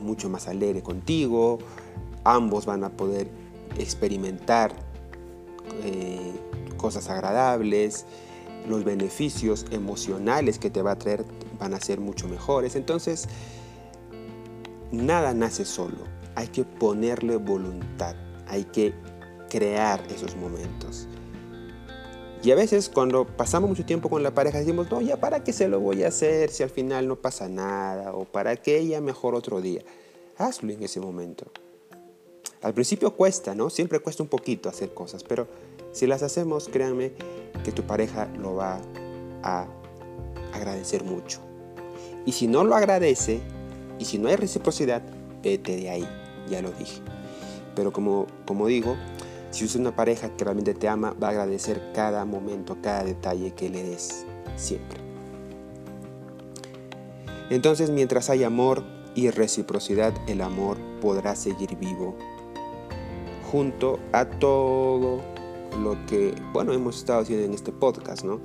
mucho 0.00 0.28
más 0.28 0.48
alegre 0.48 0.82
contigo, 0.82 1.58
ambos 2.24 2.66
van 2.66 2.84
a 2.84 2.90
poder 2.90 3.28
experimentar 3.78 4.72
eh, 5.84 6.32
cosas 6.76 7.08
agradables, 7.08 8.06
los 8.68 8.84
beneficios 8.84 9.66
emocionales 9.70 10.58
que 10.58 10.70
te 10.70 10.82
va 10.82 10.92
a 10.92 10.98
traer 10.98 11.24
van 11.58 11.74
a 11.74 11.80
ser 11.80 12.00
mucho 12.00 12.28
mejores. 12.28 12.76
Entonces, 12.76 13.28
nada 14.90 15.34
nace 15.34 15.64
solo, 15.64 16.04
hay 16.34 16.48
que 16.48 16.64
ponerle 16.64 17.36
voluntad, 17.36 18.16
hay 18.46 18.64
que 18.64 18.94
crear 19.48 20.02
esos 20.10 20.36
momentos. 20.36 21.08
Y 22.42 22.50
a 22.50 22.54
veces 22.54 22.90
cuando 22.90 23.26
pasamos 23.26 23.70
mucho 23.70 23.86
tiempo 23.86 24.10
con 24.10 24.22
la 24.22 24.34
pareja 24.34 24.58
decimos, 24.58 24.90
no, 24.90 25.00
ya 25.00 25.18
para 25.18 25.42
qué 25.42 25.52
se 25.52 25.66
lo 25.66 25.80
voy 25.80 26.02
a 26.04 26.08
hacer 26.08 26.50
si 26.50 26.62
al 26.62 26.68
final 26.68 27.08
no 27.08 27.16
pasa 27.16 27.48
nada, 27.48 28.12
o 28.12 28.26
para 28.26 28.56
qué 28.56 28.78
ella 28.78 29.00
mejor 29.00 29.34
otro 29.34 29.62
día. 29.62 29.82
Hazlo 30.36 30.70
en 30.70 30.82
ese 30.82 31.00
momento. 31.00 31.50
Al 32.64 32.72
principio 32.72 33.14
cuesta, 33.14 33.54
¿no? 33.54 33.68
Siempre 33.68 34.00
cuesta 34.00 34.22
un 34.22 34.30
poquito 34.30 34.70
hacer 34.70 34.94
cosas, 34.94 35.22
pero 35.22 35.46
si 35.92 36.06
las 36.06 36.22
hacemos, 36.22 36.70
créanme 36.70 37.12
que 37.62 37.72
tu 37.72 37.82
pareja 37.82 38.26
lo 38.38 38.54
va 38.54 38.80
a 39.42 39.66
agradecer 40.54 41.04
mucho. 41.04 41.40
Y 42.24 42.32
si 42.32 42.46
no 42.46 42.64
lo 42.64 42.74
agradece, 42.74 43.40
y 43.98 44.06
si 44.06 44.16
no 44.16 44.30
hay 44.30 44.36
reciprocidad, 44.36 45.02
vete 45.42 45.76
de 45.76 45.90
ahí, 45.90 46.08
ya 46.48 46.62
lo 46.62 46.70
dije. 46.70 47.02
Pero 47.76 47.92
como, 47.92 48.26
como 48.46 48.66
digo, 48.66 48.96
si 49.50 49.66
es 49.66 49.76
una 49.76 49.94
pareja 49.94 50.34
que 50.34 50.44
realmente 50.44 50.72
te 50.72 50.88
ama, 50.88 51.14
va 51.22 51.26
a 51.26 51.30
agradecer 51.32 51.92
cada 51.94 52.24
momento, 52.24 52.78
cada 52.80 53.04
detalle 53.04 53.52
que 53.52 53.68
le 53.68 53.82
des, 53.82 54.24
siempre. 54.56 55.00
Entonces, 57.50 57.90
mientras 57.90 58.30
hay 58.30 58.42
amor 58.42 58.84
y 59.14 59.28
reciprocidad, 59.28 60.14
el 60.26 60.40
amor 60.40 60.78
podrá 61.02 61.36
seguir 61.36 61.76
vivo 61.76 62.16
junto 63.54 64.00
a 64.10 64.24
todo 64.24 65.20
lo 65.80 65.96
que, 66.06 66.34
bueno, 66.52 66.72
hemos 66.72 66.96
estado 66.96 67.20
haciendo 67.20 67.44
en 67.44 67.54
este 67.54 67.70
podcast, 67.70 68.24
¿no? 68.24 68.40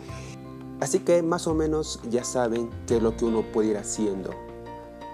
Así 0.81 0.99
que 0.99 1.23
más 1.23 1.47
o 1.47 1.55
menos 1.55 1.99
ya 2.11 2.23
saben 2.23 2.69
qué 2.85 2.97
es 2.97 3.01
lo 3.01 3.17
que 3.17 3.25
uno 3.25 3.41
puede 3.41 3.69
ir 3.69 3.77
haciendo 3.77 4.29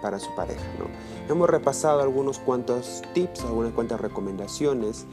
para 0.02 0.20
su 0.20 0.36
pareja, 0.36 0.66
¿no? 0.78 0.88
Hemos 1.34 1.50
repasado 1.50 2.02
algunos 2.02 2.40
cuantos 2.40 3.04
tips, 3.14 3.46
algunas 3.46 3.72
cuantas 3.72 4.02
recomendaciones. 4.02 5.06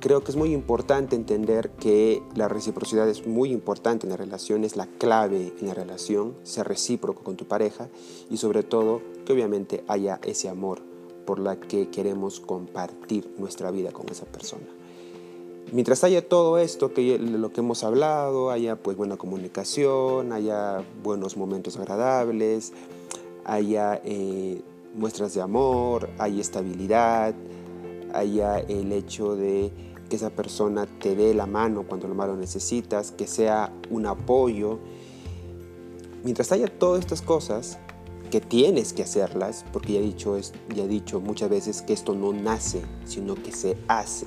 Creo 0.00 0.22
que 0.22 0.32
es 0.32 0.36
muy 0.36 0.52
importante 0.52 1.16
entender 1.16 1.70
que 1.70 2.22
la 2.34 2.48
reciprocidad 2.48 3.08
es 3.08 3.26
muy 3.26 3.50
importante 3.50 4.04
en 4.04 4.10
la 4.10 4.18
relación, 4.18 4.64
es 4.64 4.76
la 4.76 4.88
clave 4.88 5.54
en 5.58 5.68
la 5.68 5.72
relación, 5.72 6.36
ser 6.42 6.68
recíproco 6.68 7.24
con 7.24 7.38
tu 7.38 7.46
pareja 7.46 7.88
y 8.28 8.36
sobre 8.36 8.62
todo 8.62 9.00
que 9.24 9.32
obviamente 9.32 9.84
haya 9.88 10.20
ese 10.22 10.50
amor 10.50 10.91
por 11.24 11.38
la 11.38 11.56
que 11.56 11.88
queremos 11.90 12.40
compartir 12.40 13.30
nuestra 13.38 13.70
vida 13.70 13.92
con 13.92 14.08
esa 14.08 14.26
persona. 14.26 14.66
Mientras 15.72 16.04
haya 16.04 16.28
todo 16.28 16.58
esto, 16.58 16.92
que 16.92 17.18
lo 17.18 17.50
que 17.50 17.60
hemos 17.60 17.82
hablado, 17.82 18.50
haya 18.50 18.76
pues 18.76 18.96
buena 18.96 19.16
comunicación, 19.16 20.32
haya 20.32 20.84
buenos 21.02 21.36
momentos 21.36 21.78
agradables, 21.78 22.74
haya 23.44 24.00
eh, 24.04 24.60
muestras 24.94 25.32
de 25.34 25.40
amor, 25.40 26.10
haya 26.18 26.40
estabilidad, 26.40 27.34
haya 28.12 28.58
el 28.58 28.92
hecho 28.92 29.34
de 29.34 29.72
que 30.10 30.16
esa 30.16 30.28
persona 30.28 30.86
te 30.86 31.16
dé 31.16 31.32
la 31.32 31.46
mano 31.46 31.84
cuando 31.88 32.06
lo 32.06 32.14
más 32.14 32.28
lo 32.28 32.36
necesitas, 32.36 33.10
que 33.10 33.26
sea 33.26 33.72
un 33.88 34.04
apoyo. 34.04 34.78
Mientras 36.22 36.52
haya 36.52 36.68
todas 36.68 37.00
estas 37.00 37.22
cosas, 37.22 37.78
que 38.32 38.40
tienes 38.40 38.94
que 38.94 39.02
hacerlas, 39.02 39.62
porque 39.74 39.92
ya 39.92 39.98
he 39.98 40.02
dicho, 40.02 40.40
ya 40.74 40.84
he 40.84 40.88
dicho 40.88 41.20
muchas 41.20 41.50
veces 41.50 41.82
que 41.82 41.92
esto 41.92 42.14
no 42.14 42.32
nace, 42.32 42.80
sino 43.04 43.34
que 43.34 43.52
se 43.52 43.76
hace. 43.88 44.24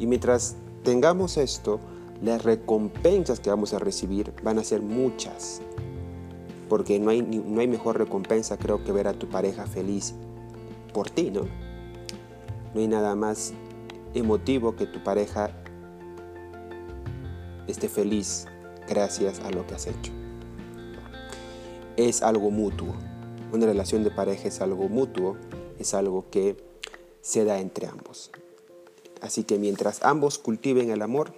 Y 0.00 0.08
mientras 0.08 0.56
tengamos 0.82 1.36
esto, 1.36 1.78
las 2.20 2.42
recompensas 2.42 3.38
que 3.38 3.50
vamos 3.50 3.72
a 3.72 3.78
recibir 3.78 4.32
van 4.42 4.58
a 4.58 4.64
ser 4.64 4.82
muchas. 4.82 5.62
Porque 6.68 6.98
no 6.98 7.10
hay, 7.10 7.22
no 7.22 7.60
hay 7.60 7.68
mejor 7.68 7.98
recompensa, 7.98 8.58
creo, 8.58 8.82
que 8.82 8.90
ver 8.90 9.06
a 9.06 9.12
tu 9.12 9.28
pareja 9.28 9.64
feliz 9.68 10.14
por 10.92 11.08
ti, 11.08 11.30
¿no? 11.30 11.42
No 12.74 12.80
hay 12.80 12.88
nada 12.88 13.14
más 13.14 13.52
emotivo 14.12 14.74
que 14.74 14.86
tu 14.86 15.04
pareja 15.04 15.52
esté 17.68 17.88
feliz 17.88 18.46
gracias 18.88 19.38
a 19.38 19.50
lo 19.52 19.64
que 19.68 19.76
has 19.76 19.86
hecho. 19.86 20.10
Es 21.98 22.22
algo 22.22 22.52
mutuo. 22.52 22.94
Una 23.52 23.66
relación 23.66 24.04
de 24.04 24.12
pareja 24.12 24.46
es 24.46 24.60
algo 24.60 24.88
mutuo, 24.88 25.36
es 25.80 25.94
algo 25.94 26.26
que 26.30 26.56
se 27.22 27.44
da 27.44 27.58
entre 27.58 27.88
ambos. 27.88 28.30
Así 29.20 29.42
que 29.42 29.58
mientras 29.58 30.04
ambos 30.04 30.38
cultiven 30.38 30.92
el 30.92 31.02
amor, 31.02 31.32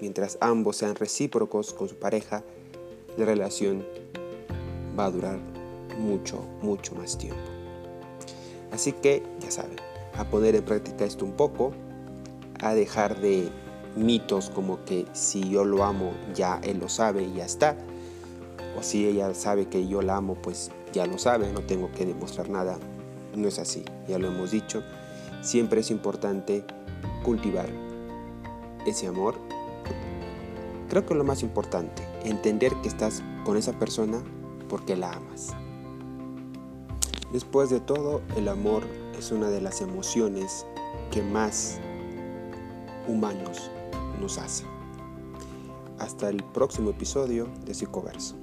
mientras 0.00 0.38
ambos 0.40 0.78
sean 0.78 0.94
recíprocos 0.94 1.74
con 1.74 1.86
su 1.86 1.96
pareja, 1.96 2.42
la 3.18 3.26
relación 3.26 3.84
va 4.98 5.04
a 5.04 5.10
durar 5.10 5.38
mucho, 5.98 6.42
mucho 6.62 6.94
más 6.94 7.18
tiempo. 7.18 7.36
Así 8.72 8.92
que, 8.92 9.22
ya 9.38 9.50
saben, 9.50 9.76
a 10.16 10.24
poner 10.30 10.56
en 10.56 10.64
práctica 10.64 11.04
esto 11.04 11.26
un 11.26 11.32
poco, 11.32 11.72
a 12.60 12.72
dejar 12.72 13.20
de 13.20 13.50
mitos 13.96 14.48
como 14.48 14.82
que 14.86 15.04
si 15.12 15.46
yo 15.50 15.66
lo 15.66 15.84
amo, 15.84 16.12
ya 16.34 16.58
él 16.64 16.78
lo 16.78 16.88
sabe 16.88 17.24
y 17.24 17.34
ya 17.34 17.44
está. 17.44 17.76
O 18.78 18.82
si 18.84 19.08
ella 19.08 19.34
sabe 19.34 19.66
que 19.66 19.88
yo 19.88 20.02
la 20.02 20.16
amo, 20.16 20.36
pues 20.36 20.70
ya 20.92 21.04
lo 21.04 21.18
sabe, 21.18 21.52
no 21.52 21.62
tengo 21.62 21.90
que 21.90 22.06
demostrar 22.06 22.48
nada. 22.48 22.78
No 23.34 23.48
es 23.48 23.58
así, 23.58 23.84
ya 24.06 24.18
lo 24.18 24.28
hemos 24.28 24.52
dicho. 24.52 24.84
Siempre 25.42 25.80
es 25.80 25.90
importante 25.90 26.64
cultivar 27.24 27.68
ese 28.86 29.08
amor. 29.08 29.34
Creo 30.88 31.04
que 31.04 31.14
lo 31.14 31.24
más 31.24 31.42
importante, 31.42 32.04
entender 32.22 32.72
que 32.76 32.88
estás 32.88 33.24
con 33.44 33.56
esa 33.56 33.72
persona 33.72 34.22
porque 34.68 34.96
la 34.96 35.12
amas. 35.12 35.48
Después 37.32 37.70
de 37.70 37.80
todo, 37.80 38.22
el 38.36 38.46
amor 38.46 38.84
es 39.18 39.32
una 39.32 39.50
de 39.50 39.60
las 39.60 39.80
emociones 39.80 40.66
que 41.10 41.20
más 41.20 41.80
humanos 43.08 43.72
nos 44.20 44.38
hace. 44.38 44.64
Hasta 45.98 46.28
el 46.28 46.44
próximo 46.44 46.90
episodio 46.90 47.48
de 47.66 47.74
Psicoverso. 47.74 48.37